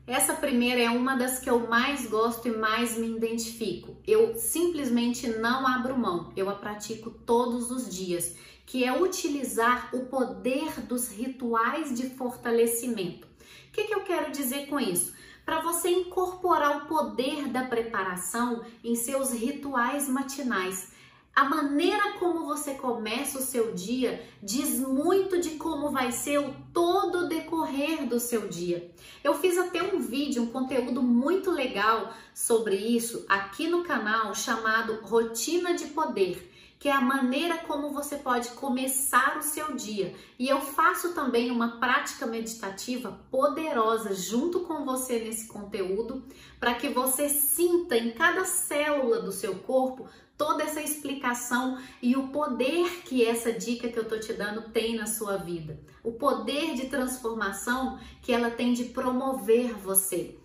Essa 0.07 0.35
primeira 0.35 0.81
é 0.81 0.89
uma 0.89 1.17
das 1.17 1.41
que 1.41 1.51
eu 1.51 1.67
mais 1.67 2.07
gosto 2.07 2.47
e 2.47 2.57
mais 2.57 2.97
me 2.97 3.17
identifico. 3.17 3.97
Eu 4.07 4.39
simplesmente 4.39 5.27
não 5.27 5.67
abro 5.67 5.99
mão, 5.99 6.33
eu 6.37 6.49
a 6.49 6.55
pratico 6.55 7.11
todos 7.11 7.73
os 7.73 7.93
dias, 7.93 8.37
que 8.65 8.85
é 8.85 8.93
utilizar 8.93 9.91
o 9.93 10.07
poder 10.07 10.81
dos 10.83 11.09
rituais 11.09 11.93
de 11.93 12.09
fortalecimento. 12.11 13.27
O 13.27 13.73
que, 13.73 13.85
que 13.85 13.95
eu 13.95 14.03
quero 14.03 14.31
dizer 14.31 14.69
com 14.69 14.79
isso? 14.79 15.13
Para 15.45 15.61
você 15.61 15.91
incorporar 15.91 16.77
o 16.77 16.87
poder 16.87 17.49
da 17.49 17.65
preparação 17.65 18.65
em 18.85 18.95
seus 18.95 19.33
rituais 19.33 20.09
matinais 20.09 20.95
a 21.37 21.45
maneira 21.45 22.15
como 22.19 22.47
você 22.47 22.73
começa 22.73 23.39
o 23.39 23.43
seu 23.43 23.75
dia 23.75 24.27
diz 24.43 24.81
muito 24.81 25.39
de 25.39 25.51
como 25.51 25.91
vai 25.91 26.11
ser 26.11 26.39
o 26.39 26.57
todo 26.73 27.29
decorrer 27.29 28.07
do 28.07 28.19
seu 28.19 28.49
dia. 28.49 28.91
Eu 29.23 29.35
fiz 29.35 29.59
até 29.59 29.83
um 29.83 30.01
vídeo, 30.01 30.43
um 30.43 30.47
conteúdo 30.47 31.03
muito 31.03 31.51
legal 31.51 32.11
sobre 32.35 32.75
isso 32.75 33.27
aqui 33.29 33.69
no 33.69 33.85
canal 33.85 34.35
chamado 34.35 34.99
Rotina 35.03 35.75
de 35.75 35.89
Poder 35.89 36.57
que 36.79 36.91
é 36.91 36.93
a 36.93 37.01
maneira 37.01 37.59
como 37.59 37.91
você 37.91 38.17
pode 38.17 38.51
começar 38.51 39.39
o 39.39 39.43
seu 39.43 39.75
dia. 39.75 40.15
E 40.39 40.49
eu 40.49 40.61
faço 40.61 41.15
também 41.15 41.51
uma 41.51 41.81
prática 41.81 42.27
meditativa 42.27 43.19
poderosa 43.31 44.15
junto 44.15 44.61
com 44.61 44.85
você 44.85 45.19
nesse 45.19 45.49
conteúdo, 45.49 46.23
para 46.61 46.75
que 46.75 46.89
você 46.89 47.29
sinta 47.29 47.97
em 47.97 48.11
cada 48.13 48.45
célula 48.45 49.21
do 49.21 49.33
seu 49.33 49.55
corpo 49.61 50.07
toda 50.37 50.63
essa 50.63 50.83
explicação 50.83 51.79
e 52.03 52.17
o 52.17 52.29
poder 52.29 53.03
que 53.05 53.25
essa 53.25 53.53
dica 53.53 53.89
que 53.89 53.99
eu 53.99 54.09
tô 54.09 54.19
te 54.19 54.33
dando 54.33 54.71
tem 54.71 54.97
na 54.97 55.07
sua 55.07 55.37
vida. 55.37 55.79
O 56.03 56.13
poder 56.13 56.75
de 56.75 56.87
transformação 56.87 57.99
que 58.23 58.33
ela 58.33 58.51
tem 58.51 58.73
de 58.73 58.85
promover 58.85 59.75
você. 59.75 60.37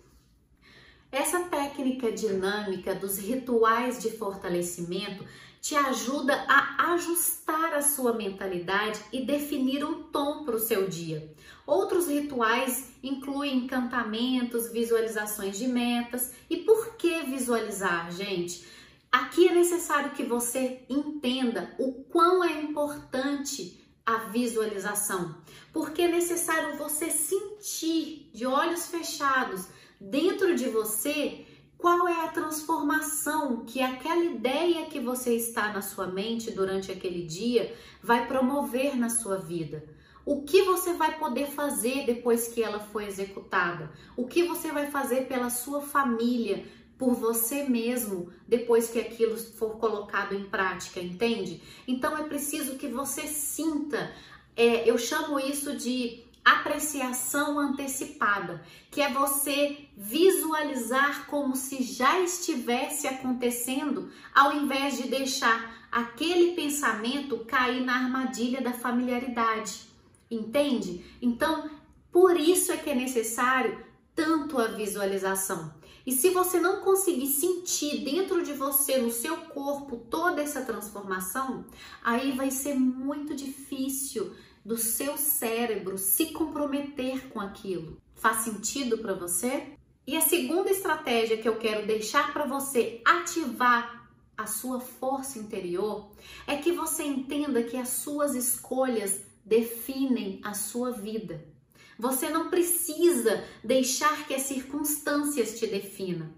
Essa 1.10 1.40
técnica 1.40 2.10
dinâmica 2.10 2.94
dos 2.94 3.18
rituais 3.18 4.00
de 4.00 4.10
fortalecimento 4.10 5.24
te 5.60 5.76
ajuda 5.76 6.34
a 6.48 6.92
ajustar 6.94 7.74
a 7.74 7.82
sua 7.82 8.14
mentalidade 8.14 8.98
e 9.12 9.24
definir 9.24 9.84
um 9.84 10.02
tom 10.04 10.44
para 10.44 10.56
o 10.56 10.58
seu 10.58 10.88
dia. 10.88 11.32
Outros 11.64 12.08
rituais 12.08 12.90
incluem 13.00 13.58
encantamentos, 13.58 14.72
visualizações 14.72 15.56
de 15.56 15.68
metas. 15.68 16.32
E 16.50 16.56
por 16.56 16.96
que 16.96 17.22
visualizar, 17.22 18.10
gente? 18.10 18.66
Aqui 19.12 19.46
é 19.46 19.54
necessário 19.54 20.12
que 20.12 20.24
você 20.24 20.84
entenda 20.88 21.74
o 21.78 21.92
quão 22.04 22.42
é 22.42 22.62
importante 22.62 23.78
a 24.06 24.16
visualização, 24.30 25.36
porque 25.70 26.02
é 26.02 26.08
necessário 26.08 26.78
você 26.78 27.10
sentir 27.10 28.30
de 28.32 28.46
olhos 28.46 28.86
fechados 28.86 29.68
dentro 30.00 30.56
de 30.56 30.68
você 30.70 31.46
qual 31.82 32.06
é 32.06 32.24
a 32.24 32.28
transformação 32.28 33.64
que 33.64 33.82
aquela 33.82 34.24
ideia 34.24 34.86
que 34.86 35.00
você 35.00 35.34
está 35.34 35.72
na 35.72 35.82
sua 35.82 36.06
mente 36.06 36.52
durante 36.52 36.92
aquele 36.92 37.24
dia 37.26 37.74
vai 38.00 38.28
promover 38.28 38.96
na 38.96 39.08
sua 39.08 39.36
vida? 39.36 39.84
O 40.24 40.42
que 40.42 40.62
você 40.62 40.92
vai 40.92 41.18
poder 41.18 41.48
fazer 41.48 42.06
depois 42.06 42.46
que 42.46 42.62
ela 42.62 42.78
foi 42.78 43.06
executada? 43.06 43.90
O 44.16 44.28
que 44.28 44.44
você 44.44 44.70
vai 44.70 44.92
fazer 44.92 45.26
pela 45.26 45.50
sua 45.50 45.80
família, 45.80 46.64
por 47.02 47.16
você 47.16 47.64
mesmo, 47.64 48.32
depois 48.46 48.88
que 48.88 49.00
aquilo 49.00 49.36
for 49.36 49.70
colocado 49.78 50.36
em 50.36 50.44
prática, 50.44 51.00
entende? 51.00 51.60
Então 51.84 52.16
é 52.16 52.22
preciso 52.22 52.76
que 52.76 52.86
você 52.86 53.22
sinta. 53.22 54.14
É, 54.54 54.88
eu 54.88 54.96
chamo 54.96 55.40
isso 55.40 55.76
de 55.76 56.22
apreciação 56.44 57.58
antecipada, 57.58 58.64
que 58.88 59.02
é 59.02 59.12
você 59.12 59.88
visualizar 59.96 61.26
como 61.26 61.56
se 61.56 61.82
já 61.82 62.20
estivesse 62.20 63.08
acontecendo, 63.08 64.08
ao 64.32 64.54
invés 64.54 64.96
de 64.96 65.08
deixar 65.08 65.88
aquele 65.90 66.54
pensamento 66.54 67.38
cair 67.38 67.84
na 67.84 67.96
armadilha 67.96 68.60
da 68.60 68.72
familiaridade. 68.72 69.88
Entende? 70.30 71.04
Então, 71.20 71.68
por 72.12 72.38
isso 72.38 72.70
é 72.70 72.76
que 72.76 72.90
é 72.90 72.94
necessário 72.94 73.84
tanto 74.14 74.56
a 74.56 74.68
visualização. 74.68 75.81
E 76.06 76.12
se 76.12 76.30
você 76.30 76.58
não 76.58 76.80
conseguir 76.80 77.28
sentir 77.28 78.04
dentro 78.04 78.42
de 78.42 78.52
você, 78.52 78.98
no 78.98 79.10
seu 79.10 79.36
corpo, 79.36 79.96
toda 79.96 80.42
essa 80.42 80.62
transformação, 80.62 81.64
aí 82.02 82.32
vai 82.32 82.50
ser 82.50 82.74
muito 82.74 83.34
difícil 83.34 84.32
do 84.64 84.76
seu 84.76 85.16
cérebro 85.16 85.98
se 85.98 86.26
comprometer 86.26 87.28
com 87.28 87.40
aquilo. 87.40 88.00
Faz 88.14 88.38
sentido 88.38 88.98
para 88.98 89.14
você? 89.14 89.76
E 90.06 90.16
a 90.16 90.20
segunda 90.20 90.70
estratégia 90.70 91.38
que 91.38 91.48
eu 91.48 91.56
quero 91.56 91.86
deixar 91.86 92.32
para 92.32 92.44
você 92.44 93.00
ativar 93.04 94.10
a 94.36 94.46
sua 94.46 94.80
força 94.80 95.38
interior 95.38 96.10
é 96.46 96.56
que 96.56 96.72
você 96.72 97.04
entenda 97.04 97.62
que 97.62 97.76
as 97.76 97.88
suas 97.88 98.34
escolhas 98.34 99.20
definem 99.44 100.40
a 100.42 100.54
sua 100.54 100.90
vida. 100.90 101.51
Você 101.98 102.28
não 102.28 102.48
precisa 102.48 103.44
deixar 103.62 104.26
que 104.26 104.34
as 104.34 104.42
circunstâncias 104.42 105.58
te 105.58 105.66
definam. 105.66 106.30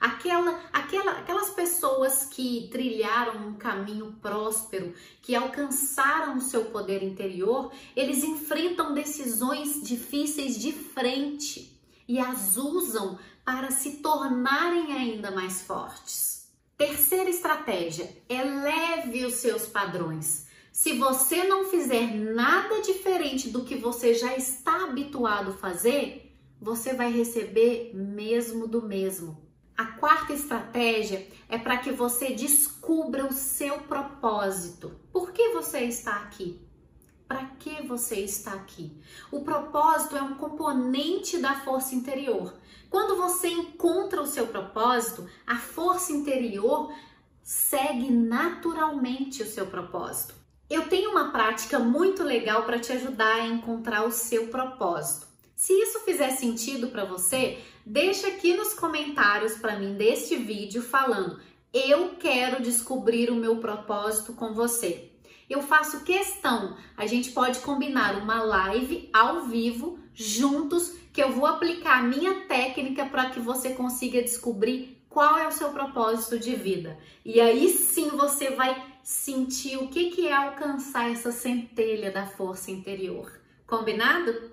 Aquela, 0.00 0.62
aquela, 0.72 1.12
aquelas 1.12 1.50
pessoas 1.50 2.24
que 2.24 2.68
trilharam 2.70 3.48
um 3.48 3.54
caminho 3.54 4.16
próspero, 4.22 4.94
que 5.20 5.34
alcançaram 5.34 6.36
o 6.36 6.40
seu 6.40 6.66
poder 6.66 7.02
interior, 7.02 7.72
eles 7.96 8.22
enfrentam 8.22 8.94
decisões 8.94 9.82
difíceis 9.82 10.56
de 10.56 10.72
frente 10.72 11.76
e 12.06 12.20
as 12.20 12.56
usam 12.56 13.18
para 13.44 13.72
se 13.72 13.96
tornarem 13.96 14.92
ainda 14.92 15.32
mais 15.32 15.62
fortes. 15.62 16.48
Terceira 16.76 17.28
estratégia: 17.28 18.08
eleve 18.28 19.26
os 19.26 19.34
seus 19.34 19.66
padrões. 19.66 20.47
Se 20.72 20.92
você 20.94 21.44
não 21.44 21.64
fizer 21.64 22.14
nada 22.14 22.80
diferente 22.80 23.50
do 23.50 23.64
que 23.64 23.76
você 23.76 24.14
já 24.14 24.36
está 24.36 24.84
habituado 24.84 25.50
a 25.50 25.54
fazer, 25.54 26.36
você 26.60 26.94
vai 26.94 27.10
receber 27.12 27.92
mesmo 27.94 28.66
do 28.66 28.82
mesmo. 28.82 29.46
A 29.76 29.86
quarta 29.86 30.32
estratégia 30.32 31.26
é 31.48 31.56
para 31.56 31.78
que 31.78 31.92
você 31.92 32.32
descubra 32.32 33.26
o 33.26 33.32
seu 33.32 33.78
propósito. 33.82 34.98
Por 35.12 35.32
que 35.32 35.50
você 35.50 35.80
está 35.80 36.16
aqui? 36.16 36.68
para 37.28 37.44
que 37.58 37.86
você 37.86 38.20
está 38.20 38.54
aqui. 38.54 38.98
O 39.30 39.42
propósito 39.42 40.16
é 40.16 40.22
um 40.22 40.34
componente 40.34 41.36
da 41.38 41.60
força 41.60 41.94
interior. 41.94 42.54
Quando 42.88 43.18
você 43.18 43.48
encontra 43.48 44.22
o 44.22 44.26
seu 44.26 44.46
propósito, 44.46 45.28
a 45.46 45.56
força 45.56 46.10
interior 46.10 46.90
segue 47.42 48.10
naturalmente 48.10 49.42
o 49.42 49.46
seu 49.46 49.66
propósito. 49.66 50.37
Eu 50.70 50.86
tenho 50.86 51.10
uma 51.10 51.30
prática 51.32 51.78
muito 51.78 52.22
legal 52.22 52.64
para 52.64 52.78
te 52.78 52.92
ajudar 52.92 53.36
a 53.36 53.46
encontrar 53.46 54.04
o 54.04 54.12
seu 54.12 54.48
propósito. 54.48 55.26
Se 55.56 55.72
isso 55.72 56.00
fizer 56.00 56.30
sentido 56.32 56.88
para 56.88 57.06
você, 57.06 57.58
deixa 57.86 58.28
aqui 58.28 58.54
nos 58.54 58.74
comentários 58.74 59.54
para 59.54 59.78
mim 59.78 59.94
deste 59.94 60.36
vídeo 60.36 60.82
falando: 60.82 61.40
"Eu 61.72 62.16
quero 62.20 62.62
descobrir 62.62 63.30
o 63.30 63.34
meu 63.34 63.56
propósito 63.56 64.34
com 64.34 64.52
você". 64.52 65.10
Eu 65.48 65.62
faço 65.62 66.04
questão, 66.04 66.76
a 66.94 67.06
gente 67.06 67.30
pode 67.30 67.60
combinar 67.60 68.18
uma 68.18 68.42
live 68.42 69.08
ao 69.10 69.46
vivo 69.46 69.98
juntos 70.12 70.92
que 71.14 71.22
eu 71.22 71.32
vou 71.32 71.46
aplicar 71.46 72.00
a 72.00 72.02
minha 72.02 72.46
técnica 72.46 73.06
para 73.06 73.30
que 73.30 73.40
você 73.40 73.70
consiga 73.70 74.20
descobrir 74.20 75.02
qual 75.08 75.38
é 75.38 75.48
o 75.48 75.52
seu 75.52 75.70
propósito 75.70 76.38
de 76.38 76.54
vida. 76.54 76.98
E 77.24 77.40
aí 77.40 77.70
sim 77.70 78.10
você 78.10 78.50
vai 78.50 78.87
sentir 79.02 79.76
o 79.76 79.88
que, 79.88 80.10
que 80.10 80.28
é 80.28 80.32
alcançar 80.32 81.10
essa 81.10 81.32
centelha 81.32 82.10
da 82.10 82.26
força 82.26 82.70
interior. 82.70 83.32
Combinado? 83.66 84.52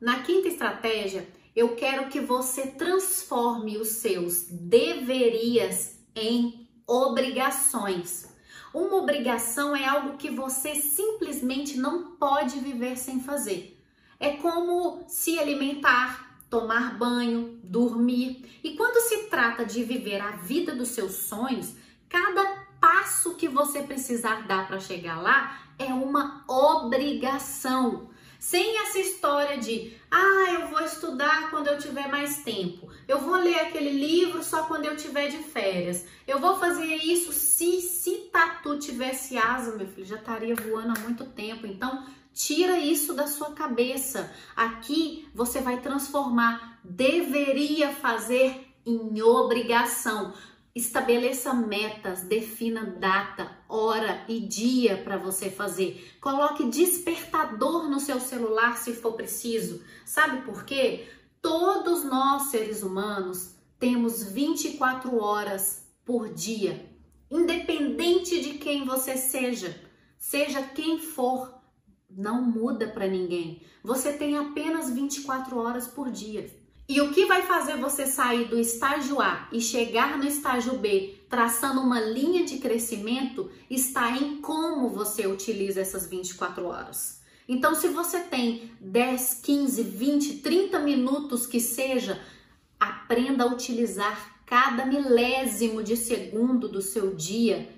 Na 0.00 0.22
quinta 0.22 0.48
estratégia, 0.48 1.26
eu 1.54 1.74
quero 1.74 2.08
que 2.08 2.20
você 2.20 2.66
transforme 2.66 3.78
os 3.78 3.88
seus 3.88 4.42
deverias 4.50 5.98
em 6.14 6.68
obrigações. 6.86 8.26
Uma 8.74 8.96
obrigação 8.96 9.74
é 9.74 9.86
algo 9.86 10.18
que 10.18 10.30
você 10.30 10.74
simplesmente 10.74 11.78
não 11.78 12.16
pode 12.16 12.60
viver 12.60 12.96
sem 12.96 13.22
fazer. 13.22 13.82
É 14.20 14.36
como 14.36 15.04
se 15.08 15.38
alimentar, 15.38 16.40
tomar 16.50 16.98
banho, 16.98 17.58
dormir. 17.64 18.60
E 18.62 18.76
quando 18.76 19.00
se 19.08 19.24
trata 19.24 19.64
de 19.64 19.82
viver 19.82 20.20
a 20.20 20.32
vida 20.32 20.74
dos 20.74 20.88
seus 20.88 21.12
sonhos, 21.12 21.74
cada 22.08 22.65
passo 22.86 23.34
que 23.34 23.48
você 23.48 23.82
precisar 23.82 24.46
dar 24.46 24.68
para 24.68 24.78
chegar 24.78 25.20
lá 25.20 25.58
é 25.76 25.86
uma 25.86 26.44
obrigação. 26.46 28.08
Sem 28.38 28.80
essa 28.82 29.00
história 29.00 29.58
de, 29.58 29.96
ah, 30.08 30.52
eu 30.52 30.68
vou 30.68 30.80
estudar 30.82 31.50
quando 31.50 31.66
eu 31.66 31.78
tiver 31.78 32.06
mais 32.06 32.44
tempo. 32.44 32.88
Eu 33.08 33.18
vou 33.18 33.34
ler 33.34 33.58
aquele 33.58 33.90
livro 33.90 34.40
só 34.40 34.62
quando 34.66 34.84
eu 34.84 34.96
tiver 34.96 35.26
de 35.30 35.38
férias. 35.38 36.06
Eu 36.28 36.38
vou 36.38 36.60
fazer 36.60 36.94
isso 36.94 37.32
se 37.32 37.80
se 37.80 38.28
tatu 38.32 38.78
tivesse 38.78 39.36
asa, 39.36 39.74
meu 39.74 39.88
filho, 39.88 40.06
já 40.06 40.16
estaria 40.16 40.54
voando 40.54 40.96
há 40.96 41.00
muito 41.00 41.24
tempo. 41.24 41.66
Então, 41.66 42.06
tira 42.32 42.78
isso 42.78 43.14
da 43.14 43.26
sua 43.26 43.50
cabeça. 43.50 44.32
Aqui 44.54 45.28
você 45.34 45.60
vai 45.60 45.80
transformar 45.80 46.78
deveria 46.84 47.92
fazer 47.92 48.64
em 48.86 49.20
obrigação. 49.20 50.32
Estabeleça 50.76 51.54
metas, 51.54 52.24
defina 52.24 52.84
data, 52.84 53.50
hora 53.66 54.26
e 54.28 54.38
dia 54.38 54.98
para 54.98 55.16
você 55.16 55.48
fazer. 55.48 56.14
Coloque 56.20 56.68
despertador 56.68 57.88
no 57.88 57.98
seu 57.98 58.20
celular 58.20 58.76
se 58.76 58.92
for 58.92 59.14
preciso. 59.14 59.82
Sabe 60.04 60.42
por 60.42 60.66
quê? 60.66 61.08
Todos 61.40 62.04
nós, 62.04 62.50
seres 62.50 62.82
humanos, 62.82 63.54
temos 63.78 64.22
24 64.24 65.16
horas 65.18 65.90
por 66.04 66.28
dia. 66.28 66.94
Independente 67.30 68.38
de 68.42 68.58
quem 68.58 68.84
você 68.84 69.16
seja, 69.16 69.80
seja 70.18 70.62
quem 70.62 70.98
for, 70.98 71.58
não 72.10 72.42
muda 72.42 72.86
para 72.86 73.08
ninguém. 73.08 73.62
Você 73.82 74.12
tem 74.12 74.36
apenas 74.36 74.90
24 74.90 75.56
horas 75.56 75.88
por 75.88 76.10
dia. 76.10 76.54
E 76.88 77.00
o 77.00 77.12
que 77.12 77.26
vai 77.26 77.42
fazer 77.42 77.76
você 77.76 78.06
sair 78.06 78.46
do 78.46 78.56
estágio 78.58 79.20
A 79.20 79.48
e 79.50 79.60
chegar 79.60 80.16
no 80.16 80.24
estágio 80.24 80.78
B 80.78 81.16
traçando 81.28 81.80
uma 81.80 82.00
linha 82.00 82.44
de 82.44 82.58
crescimento 82.58 83.50
está 83.68 84.12
em 84.12 84.40
como 84.40 84.88
você 84.88 85.26
utiliza 85.26 85.80
essas 85.80 86.06
24 86.06 86.64
horas. 86.64 87.20
Então, 87.48 87.74
se 87.74 87.88
você 87.88 88.20
tem 88.20 88.70
10, 88.80 89.40
15, 89.42 89.82
20, 89.82 90.38
30 90.38 90.78
minutos 90.78 91.44
que 91.46 91.60
seja, 91.60 92.20
aprenda 92.78 93.42
a 93.44 93.48
utilizar 93.48 94.36
cada 94.46 94.86
milésimo 94.86 95.82
de 95.82 95.96
segundo 95.96 96.68
do 96.68 96.80
seu 96.80 97.16
dia 97.16 97.68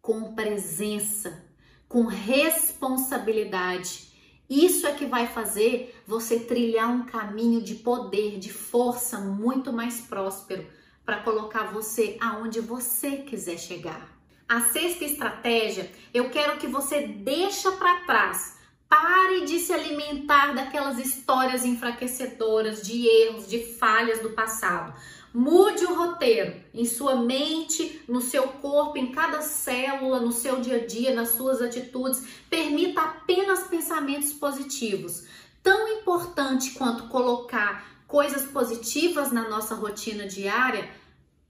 com 0.00 0.34
presença, 0.34 1.44
com 1.86 2.06
responsabilidade 2.06 4.07
isso 4.48 4.86
é 4.86 4.92
que 4.92 5.04
vai 5.04 5.26
fazer 5.26 5.94
você 6.06 6.40
trilhar 6.40 6.88
um 6.88 7.04
caminho 7.04 7.60
de 7.60 7.74
poder, 7.74 8.38
de 8.38 8.52
força 8.52 9.18
muito 9.18 9.72
mais 9.72 10.00
próspero 10.00 10.66
para 11.04 11.20
colocar 11.20 11.64
você 11.64 12.16
aonde 12.20 12.60
você 12.60 13.18
quiser 13.18 13.58
chegar. 13.58 14.08
A 14.48 14.62
sexta 14.62 15.04
estratégia, 15.04 15.90
eu 16.14 16.30
quero 16.30 16.56
que 16.56 16.66
você 16.66 17.06
deixa 17.06 17.72
para 17.72 18.06
trás. 18.06 18.56
Pare 18.88 19.44
de 19.44 19.58
se 19.58 19.70
alimentar 19.74 20.54
daquelas 20.54 20.98
histórias 20.98 21.66
enfraquecedoras, 21.66 22.80
de 22.86 23.06
erros, 23.06 23.46
de 23.46 23.74
falhas 23.74 24.20
do 24.20 24.30
passado. 24.30 24.98
Mude 25.32 25.84
o 25.84 25.94
roteiro 25.94 26.54
em 26.72 26.84
sua 26.84 27.16
mente, 27.16 28.02
no 28.08 28.20
seu 28.20 28.48
corpo, 28.48 28.96
em 28.96 29.12
cada 29.12 29.42
célula, 29.42 30.20
no 30.20 30.32
seu 30.32 30.60
dia 30.60 30.76
a 30.76 30.86
dia, 30.86 31.14
nas 31.14 31.30
suas 31.30 31.60
atitudes. 31.60 32.22
Permita 32.48 33.02
apenas 33.02 33.64
pensamentos 33.64 34.32
positivos. 34.32 35.26
Tão 35.62 35.88
importante 35.88 36.70
quanto 36.72 37.08
colocar 37.08 38.02
coisas 38.06 38.44
positivas 38.44 39.30
na 39.30 39.48
nossa 39.48 39.74
rotina 39.74 40.26
diária, 40.26 40.88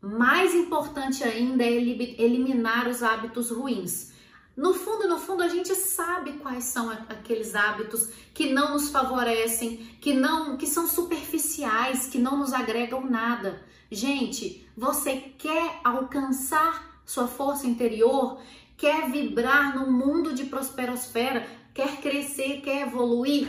mais 0.01 0.55
importante 0.55 1.23
ainda 1.23 1.65
é 1.65 1.71
eliminar 1.71 2.89
os 2.89 3.03
hábitos 3.03 3.51
ruins. 3.51 4.13
No 4.59 4.75
fundo, 4.75 5.07
no 5.07 5.21
fundo, 5.21 5.45
a 5.45 5.49
gente 5.49 5.73
sabe 5.77 6.33
quais 6.33 6.65
são 6.65 6.91
aqueles 6.91 7.55
hábitos 7.55 8.09
que 8.35 8.53
não 8.53 8.73
nos 8.73 8.91
favorecem, 8.91 9.77
que 10.01 10.13
não, 10.13 10.57
que 10.57 10.67
são 10.67 10.89
superficiais, 10.89 12.09
que 12.09 12.19
não 12.19 12.37
nos 12.37 12.53
agregam 12.53 13.09
nada. 13.09 13.65
Gente, 13.89 14.69
você 14.77 15.15
quer 15.39 15.79
alcançar 15.85 17.01
sua 17.07 17.29
força 17.29 17.69
interior? 17.69 18.43
Quer 18.77 19.09
vibrar 19.13 19.79
no 19.79 19.93
mundo 19.93 20.35
de 20.35 20.47
prosperosfera? 20.47 21.47
Quer 21.73 22.01
crescer? 22.01 22.61
Quer 22.61 22.89
evoluir? 22.89 23.47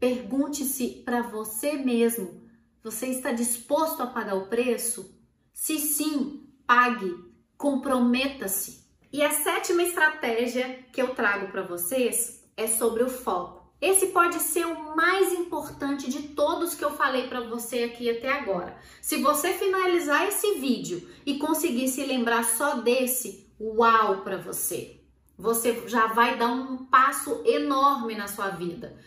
Pergunte-se 0.00 1.02
para 1.04 1.20
você 1.20 1.72
mesmo: 1.72 2.40
você 2.82 3.08
está 3.08 3.32
disposto 3.32 4.02
a 4.02 4.06
pagar 4.06 4.36
o 4.36 4.46
preço? 4.46 5.14
Se 5.52 5.78
sim, 5.78 6.48
pague, 6.66 7.14
comprometa-se. 7.58 8.85
E 9.12 9.22
a 9.22 9.30
sétima 9.30 9.82
estratégia 9.82 10.84
que 10.92 11.00
eu 11.00 11.14
trago 11.14 11.48
para 11.48 11.62
vocês 11.62 12.44
é 12.56 12.66
sobre 12.66 13.02
o 13.02 13.08
foco. 13.08 13.66
Esse 13.80 14.06
pode 14.06 14.40
ser 14.40 14.66
o 14.66 14.96
mais 14.96 15.32
importante 15.32 16.10
de 16.10 16.28
todos 16.28 16.74
que 16.74 16.84
eu 16.84 16.90
falei 16.90 17.28
para 17.28 17.40
você 17.40 17.84
aqui 17.84 18.10
até 18.10 18.28
agora. 18.28 18.76
Se 19.00 19.22
você 19.22 19.52
finalizar 19.52 20.26
esse 20.26 20.54
vídeo 20.54 21.08
e 21.24 21.38
conseguir 21.38 21.88
se 21.88 22.04
lembrar 22.04 22.44
só 22.44 22.76
desse, 22.76 23.46
uau 23.60 24.22
para 24.22 24.38
você. 24.38 25.00
Você 25.38 25.86
já 25.86 26.06
vai 26.08 26.36
dar 26.38 26.48
um 26.48 26.86
passo 26.86 27.42
enorme 27.44 28.14
na 28.14 28.26
sua 28.26 28.48
vida. 28.48 28.98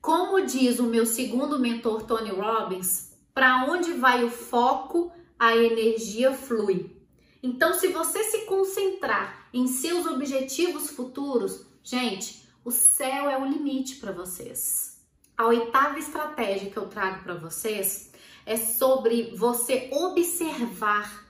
Como 0.00 0.44
diz 0.44 0.78
o 0.78 0.84
meu 0.84 1.06
segundo 1.06 1.58
mentor 1.58 2.02
Tony 2.02 2.30
Robbins, 2.30 3.12
para 3.32 3.66
onde 3.66 3.92
vai 3.92 4.24
o 4.24 4.30
foco, 4.30 5.12
a 5.38 5.54
energia 5.54 6.32
flui. 6.32 6.96
Então, 7.42 7.74
se 7.74 7.88
você 7.88 8.24
se 8.24 8.46
concentrar 8.46 9.43
em 9.54 9.68
seus 9.68 10.04
objetivos 10.04 10.90
futuros, 10.90 11.64
gente, 11.80 12.44
o 12.64 12.72
céu 12.72 13.30
é 13.30 13.38
o 13.38 13.46
limite 13.46 13.96
para 13.96 14.10
vocês. 14.10 15.00
A 15.38 15.46
oitava 15.46 15.96
estratégia 15.96 16.70
que 16.70 16.76
eu 16.76 16.88
trago 16.88 17.22
para 17.22 17.34
vocês 17.34 18.10
é 18.44 18.56
sobre 18.56 19.32
você 19.36 19.88
observar 19.92 21.24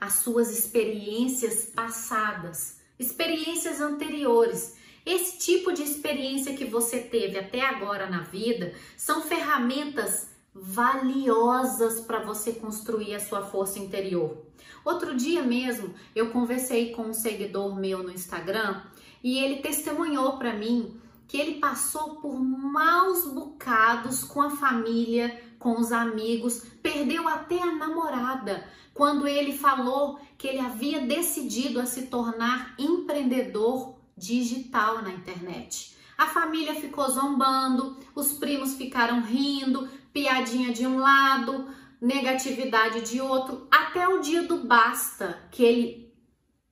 as 0.00 0.14
suas 0.14 0.50
experiências 0.50 1.66
passadas, 1.66 2.80
experiências 2.98 3.80
anteriores. 3.80 4.76
Esse 5.06 5.38
tipo 5.38 5.72
de 5.72 5.84
experiência 5.84 6.56
que 6.56 6.64
você 6.64 6.98
teve 6.98 7.38
até 7.38 7.60
agora 7.60 8.10
na 8.10 8.22
vida 8.22 8.74
são 8.96 9.22
ferramentas 9.22 10.30
valiosas 10.62 12.00
para 12.00 12.20
você 12.20 12.52
construir 12.52 13.14
a 13.14 13.20
sua 13.20 13.42
força 13.42 13.78
interior. 13.78 14.36
Outro 14.84 15.16
dia 15.16 15.42
mesmo, 15.42 15.94
eu 16.14 16.30
conversei 16.30 16.92
com 16.92 17.02
um 17.02 17.14
seguidor 17.14 17.78
meu 17.78 18.02
no 18.02 18.10
Instagram 18.10 18.82
e 19.22 19.38
ele 19.38 19.56
testemunhou 19.56 20.38
para 20.38 20.54
mim 20.54 20.98
que 21.26 21.36
ele 21.36 21.58
passou 21.58 22.16
por 22.16 22.40
maus 22.40 23.26
bocados 23.26 24.24
com 24.24 24.40
a 24.40 24.50
família, 24.50 25.42
com 25.58 25.78
os 25.78 25.92
amigos, 25.92 26.62
perdeu 26.82 27.28
até 27.28 27.60
a 27.60 27.74
namorada 27.74 28.64
quando 28.94 29.28
ele 29.28 29.56
falou 29.56 30.18
que 30.36 30.48
ele 30.48 30.58
havia 30.58 31.06
decidido 31.06 31.80
a 31.80 31.86
se 31.86 32.06
tornar 32.06 32.74
empreendedor 32.78 33.94
digital 34.16 35.02
na 35.02 35.10
internet. 35.10 35.96
A 36.16 36.26
família 36.26 36.74
ficou 36.74 37.08
zombando, 37.08 37.96
os 38.12 38.32
primos 38.32 38.74
ficaram 38.74 39.22
rindo, 39.22 39.88
piadinha 40.12 40.72
de 40.72 40.86
um 40.86 40.98
lado, 40.98 41.68
negatividade 42.00 43.02
de 43.02 43.20
outro, 43.20 43.66
até 43.70 44.06
o 44.08 44.20
dia 44.20 44.42
do 44.42 44.58
basta, 44.58 45.38
que 45.50 45.62
ele 45.64 46.08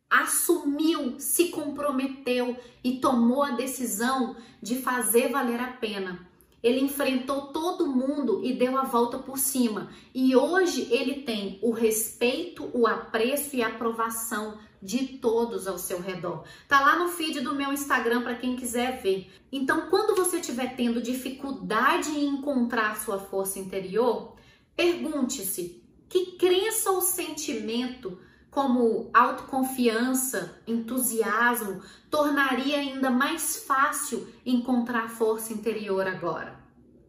assumiu, 0.09 1.18
se 1.18 1.49
comprometeu 1.49 2.57
e 2.83 2.99
tomou 2.99 3.42
a 3.42 3.51
decisão 3.51 4.37
de 4.62 4.77
fazer 4.77 5.31
valer 5.31 5.61
a 5.61 5.68
pena. 5.68 6.27
Ele 6.62 6.81
enfrentou 6.81 7.49
todo 7.49 7.87
mundo 7.87 8.40
e 8.44 8.53
deu 8.53 8.77
a 8.77 8.83
volta 8.83 9.18
por 9.18 9.38
cima. 9.38 9.88
E 10.14 10.35
hoje 10.35 10.88
ele 10.90 11.22
tem 11.22 11.59
o 11.62 11.70
respeito, 11.70 12.68
o 12.72 12.87
apreço 12.87 13.55
e 13.55 13.62
a 13.62 13.68
aprovação 13.68 14.59
de 14.83 15.19
todos 15.19 15.67
ao 15.67 15.79
seu 15.79 16.01
redor. 16.01 16.45
Tá 16.69 16.81
lá 16.81 16.99
no 16.99 17.09
feed 17.09 17.41
do 17.41 17.55
meu 17.55 17.73
Instagram 17.73 18.23
para 18.23 18.37
quem 18.37 18.57
quiser 18.57 19.01
ver. 19.03 19.31
Então, 19.51 19.89
quando 19.91 20.17
você 20.17 20.39
estiver 20.39 20.77
tendo 20.77 21.03
dificuldade 21.03 22.11
em 22.11 22.27
encontrar 22.27 22.97
sua 22.97 23.19
força 23.19 23.59
interior, 23.59 24.37
pergunte-se: 24.77 25.83
que 26.09 26.37
crença 26.37 26.91
ou 26.91 27.01
sentimento 27.01 28.19
como 28.51 29.11
autoconfiança, 29.12 30.62
entusiasmo, 30.67 31.83
tornaria 32.11 32.79
ainda 32.79 33.11
mais 33.11 33.65
fácil 33.67 34.27
encontrar 34.47 35.11
força 35.11 35.53
interior 35.53 36.07
agora? 36.07 36.59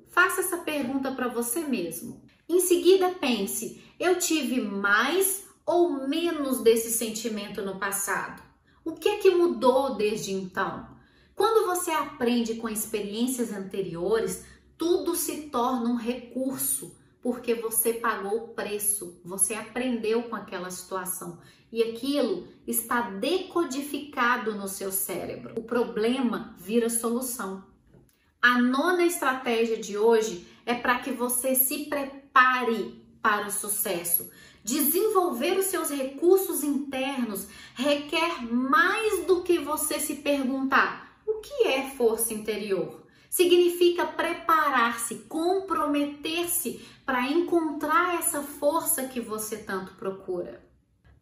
Faça 0.10 0.42
essa 0.42 0.58
pergunta 0.58 1.12
para 1.12 1.28
você 1.28 1.62
mesmo. 1.62 2.22
Em 2.50 2.60
seguida, 2.60 3.12
pense: 3.12 3.84
eu 4.00 4.18
tive 4.18 4.62
mais 4.62 5.47
ou 5.68 6.08
menos 6.08 6.62
desse 6.62 6.90
sentimento 6.90 7.62
no 7.62 7.78
passado? 7.78 8.42
O 8.86 8.94
que 8.94 9.10
é 9.10 9.18
que 9.18 9.32
mudou 9.32 9.96
desde 9.96 10.32
então? 10.32 10.88
Quando 11.36 11.68
você 11.68 11.92
aprende 11.92 12.56
com 12.56 12.70
experiências 12.70 13.52
anteriores, 13.52 14.46
tudo 14.78 15.14
se 15.14 15.50
torna 15.50 15.90
um 15.90 15.98
recurso, 15.98 16.96
porque 17.22 17.54
você 17.54 17.94
pagou 17.94 18.38
o 18.38 18.48
preço, 18.50 19.20
você 19.26 19.56
aprendeu 19.56 20.24
com 20.24 20.38
aquela 20.38 20.72
situação 20.72 21.38
e 21.70 21.84
aquilo 21.84 22.48
está 22.66 23.02
decodificado 23.02 24.56
no 24.56 24.70
seu 24.70 24.90
cérebro. 24.90 25.54
O 25.58 25.64
problema 25.64 26.56
vira 26.58 26.90
solução. 26.90 27.66
A 28.42 28.62
nona 28.62 29.06
estratégia 29.06 29.78
de 29.78 29.98
hoje 29.98 30.48
é 30.66 30.74
para 30.74 31.00
que 31.00 31.12
você 31.12 31.56
se 31.56 31.86
prepare 31.86 33.06
para 33.22 33.48
o 33.48 33.52
sucesso. 33.52 34.32
Desenvolver 34.68 35.58
os 35.58 35.68
seus 35.68 35.90
recursos 35.90 36.62
internos 36.62 37.48
requer 37.74 38.44
mais 38.52 39.26
do 39.26 39.42
que 39.42 39.60
você 39.60 39.98
se 39.98 40.16
perguntar: 40.16 41.22
o 41.26 41.36
que 41.36 41.68
é 41.70 41.90
força 41.92 42.34
interior? 42.34 43.02
Significa 43.30 44.06
preparar-se, 44.06 45.20
comprometer-se 45.30 46.86
para 47.06 47.30
encontrar 47.30 48.16
essa 48.16 48.42
força 48.42 49.08
que 49.08 49.22
você 49.22 49.56
tanto 49.56 49.94
procura. 49.94 50.62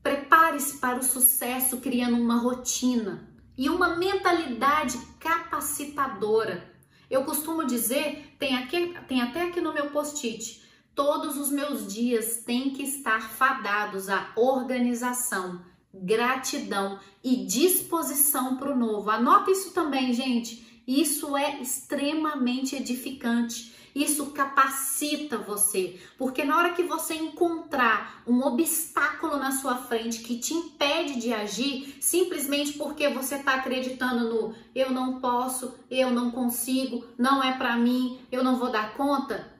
Prepare-se 0.01 0.79
para 0.79 0.97
o 0.97 1.03
sucesso 1.03 1.77
criando 1.77 2.17
uma 2.17 2.39
rotina 2.39 3.29
e 3.55 3.69
uma 3.69 3.95
mentalidade 3.95 4.97
capacitadora. 5.19 6.73
Eu 7.12 7.23
costumo 7.23 7.63
dizer, 7.63 8.36
tem, 8.39 8.58
aqui, 8.58 8.95
tem 9.08 9.21
até 9.21 9.43
aqui 9.43 9.62
no 9.62 9.71
meu 9.71 9.91
post-it, 9.91 10.64
Todos 10.95 11.38
os 11.38 11.51
meus 11.51 11.93
dias 11.93 12.38
têm 12.45 12.69
que 12.69 12.84
estar 12.84 13.29
fadados 13.31 14.08
à 14.08 14.31
organização, 14.34 15.60
gratidão 15.93 16.97
e 17.21 17.45
disposição 17.45 18.55
para 18.55 18.71
o 18.71 18.77
novo. 18.77 19.12
Anota 19.12 19.51
isso 19.51 19.71
também, 19.71 20.13
gente. 20.13 20.81
Isso 20.88 21.36
é 21.36 21.62
extremamente 21.62 22.77
edificante. 22.77 23.75
Isso 23.93 24.27
capacita 24.31 25.38
você, 25.38 25.97
porque 26.17 26.43
na 26.43 26.58
hora 26.58 26.73
que 26.73 26.84
você 26.84 27.13
encontrar 27.13 28.21
um 28.27 28.41
obstáculo 28.41 29.38
na 29.38 29.53
sua 29.53 29.75
frente 29.75 30.19
que 30.19 30.38
te 30.38 30.53
impede 30.53 31.17
de 31.17 31.34
agir, 31.34 31.95
simplesmente 32.01 32.73
porque 32.73 33.08
você 33.08 33.36
está 33.36 33.53
acreditando 33.53 34.27
no 34.27 34.53
eu 34.75 34.91
não 34.91 35.21
posso, 35.21 35.73
eu 35.89 36.12
não 36.12 36.29
consigo, 36.29 37.05
não 37.17 37.41
é 37.41 37.53
para 37.53 37.77
mim, 37.77 38.19
eu 38.29 38.43
não 38.43 38.58
vou 38.58 38.69
dar 38.69 38.95
conta, 38.95 39.54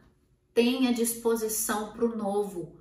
Tenha 0.56 0.94
disposição 0.94 1.92
para 1.92 2.06
o 2.06 2.16
novo. 2.16 2.80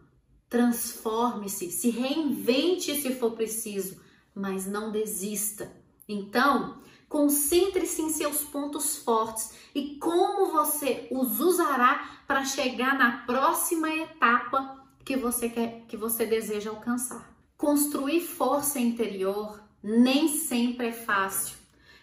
Transforme-se, 0.49 1.73
se 1.73 1.91
reinvente 1.91 2.95
se 2.95 3.17
for 3.17 3.33
preciso, 3.33 4.01
mas 4.33 4.65
não 4.65 4.93
desista. 4.93 5.73
Então, 6.09 6.79
concentre-se 7.09 8.01
em 8.01 8.11
seus 8.11 8.45
pontos 8.45 8.99
fortes 8.99 9.55
e 9.75 9.97
como 9.97 10.53
você 10.53 11.09
os 11.11 11.41
usará 11.41 12.23
para 12.29 12.45
chegar 12.45 12.97
na 12.97 13.25
próxima 13.27 13.93
etapa 13.93 14.87
que 15.05 15.17
você 15.17 15.49
quer, 15.49 15.85
que 15.89 15.97
você 15.97 16.25
deseja 16.25 16.71
alcançar. 16.71 17.37
Construir 17.57 18.21
força 18.21 18.79
interior 18.79 19.61
nem 19.83 20.29
sempre 20.29 20.87
é 20.87 20.93
fácil. 20.93 21.57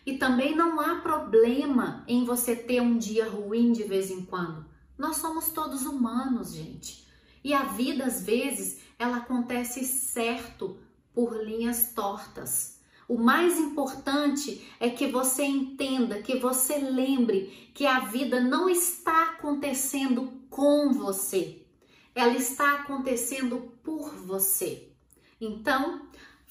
E 0.05 0.17
também 0.17 0.53
não 0.53 0.81
há 0.81 0.95
problema 0.95 2.03
em 2.09 2.25
você 2.25 2.57
ter 2.57 2.81
um 2.81 2.97
dia 2.97 3.29
ruim 3.29 3.71
de 3.71 3.83
vez 3.83 4.11
em 4.11 4.25
quando. 4.25 4.70
Nós 5.01 5.17
somos 5.17 5.49
todos 5.49 5.87
humanos, 5.87 6.53
gente. 6.53 7.07
E 7.43 7.55
a 7.55 7.63
vida, 7.63 8.05
às 8.05 8.21
vezes, 8.21 8.81
ela 8.99 9.17
acontece 9.17 9.83
certo 9.83 10.77
por 11.11 11.43
linhas 11.43 11.91
tortas. 11.91 12.79
O 13.07 13.17
mais 13.17 13.57
importante 13.57 14.63
é 14.79 14.91
que 14.91 15.07
você 15.07 15.43
entenda, 15.43 16.21
que 16.21 16.37
você 16.37 16.77
lembre 16.77 17.71
que 17.73 17.87
a 17.87 18.01
vida 18.01 18.39
não 18.39 18.69
está 18.69 19.31
acontecendo 19.31 20.33
com 20.51 20.93
você, 20.93 21.65
ela 22.13 22.37
está 22.37 22.75
acontecendo 22.75 23.73
por 23.81 24.13
você. 24.13 24.93
Então, 25.41 26.03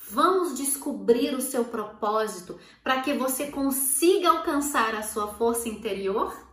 vamos 0.08 0.56
descobrir 0.56 1.36
o 1.36 1.40
seu 1.40 1.66
propósito 1.66 2.58
para 2.82 3.00
que 3.00 3.14
você 3.14 3.46
consiga 3.46 4.28
alcançar 4.28 4.92
a 4.96 5.04
sua 5.04 5.28
força 5.34 5.68
interior? 5.68 6.49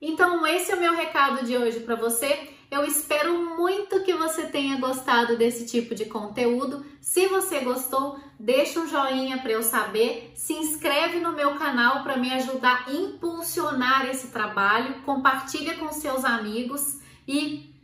Então, 0.00 0.46
esse 0.46 0.72
é 0.72 0.74
o 0.74 0.80
meu 0.80 0.94
recado 0.94 1.44
de 1.44 1.56
hoje 1.56 1.80
para 1.80 1.94
você. 1.94 2.48
Eu 2.70 2.84
espero 2.84 3.56
muito 3.56 4.02
que 4.02 4.14
você 4.14 4.46
tenha 4.46 4.78
gostado 4.78 5.36
desse 5.36 5.66
tipo 5.66 5.94
de 5.94 6.06
conteúdo. 6.06 6.86
Se 7.00 7.26
você 7.26 7.60
gostou, 7.60 8.18
deixa 8.38 8.80
um 8.80 8.88
joinha 8.88 9.38
para 9.38 9.52
eu 9.52 9.62
saber, 9.62 10.32
se 10.34 10.54
inscreve 10.54 11.18
no 11.18 11.32
meu 11.32 11.56
canal 11.56 12.02
para 12.02 12.16
me 12.16 12.32
ajudar 12.32 12.84
a 12.86 12.92
impulsionar 12.92 14.08
esse 14.08 14.28
trabalho, 14.28 15.02
compartilha 15.02 15.76
com 15.76 15.92
seus 15.92 16.24
amigos 16.24 17.00
e 17.26 17.74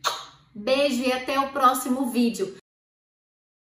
beijo 0.55 1.03
e 1.03 1.13
até 1.13 1.39
o 1.39 1.51
próximo 1.51 2.07
vídeo. 2.07 2.57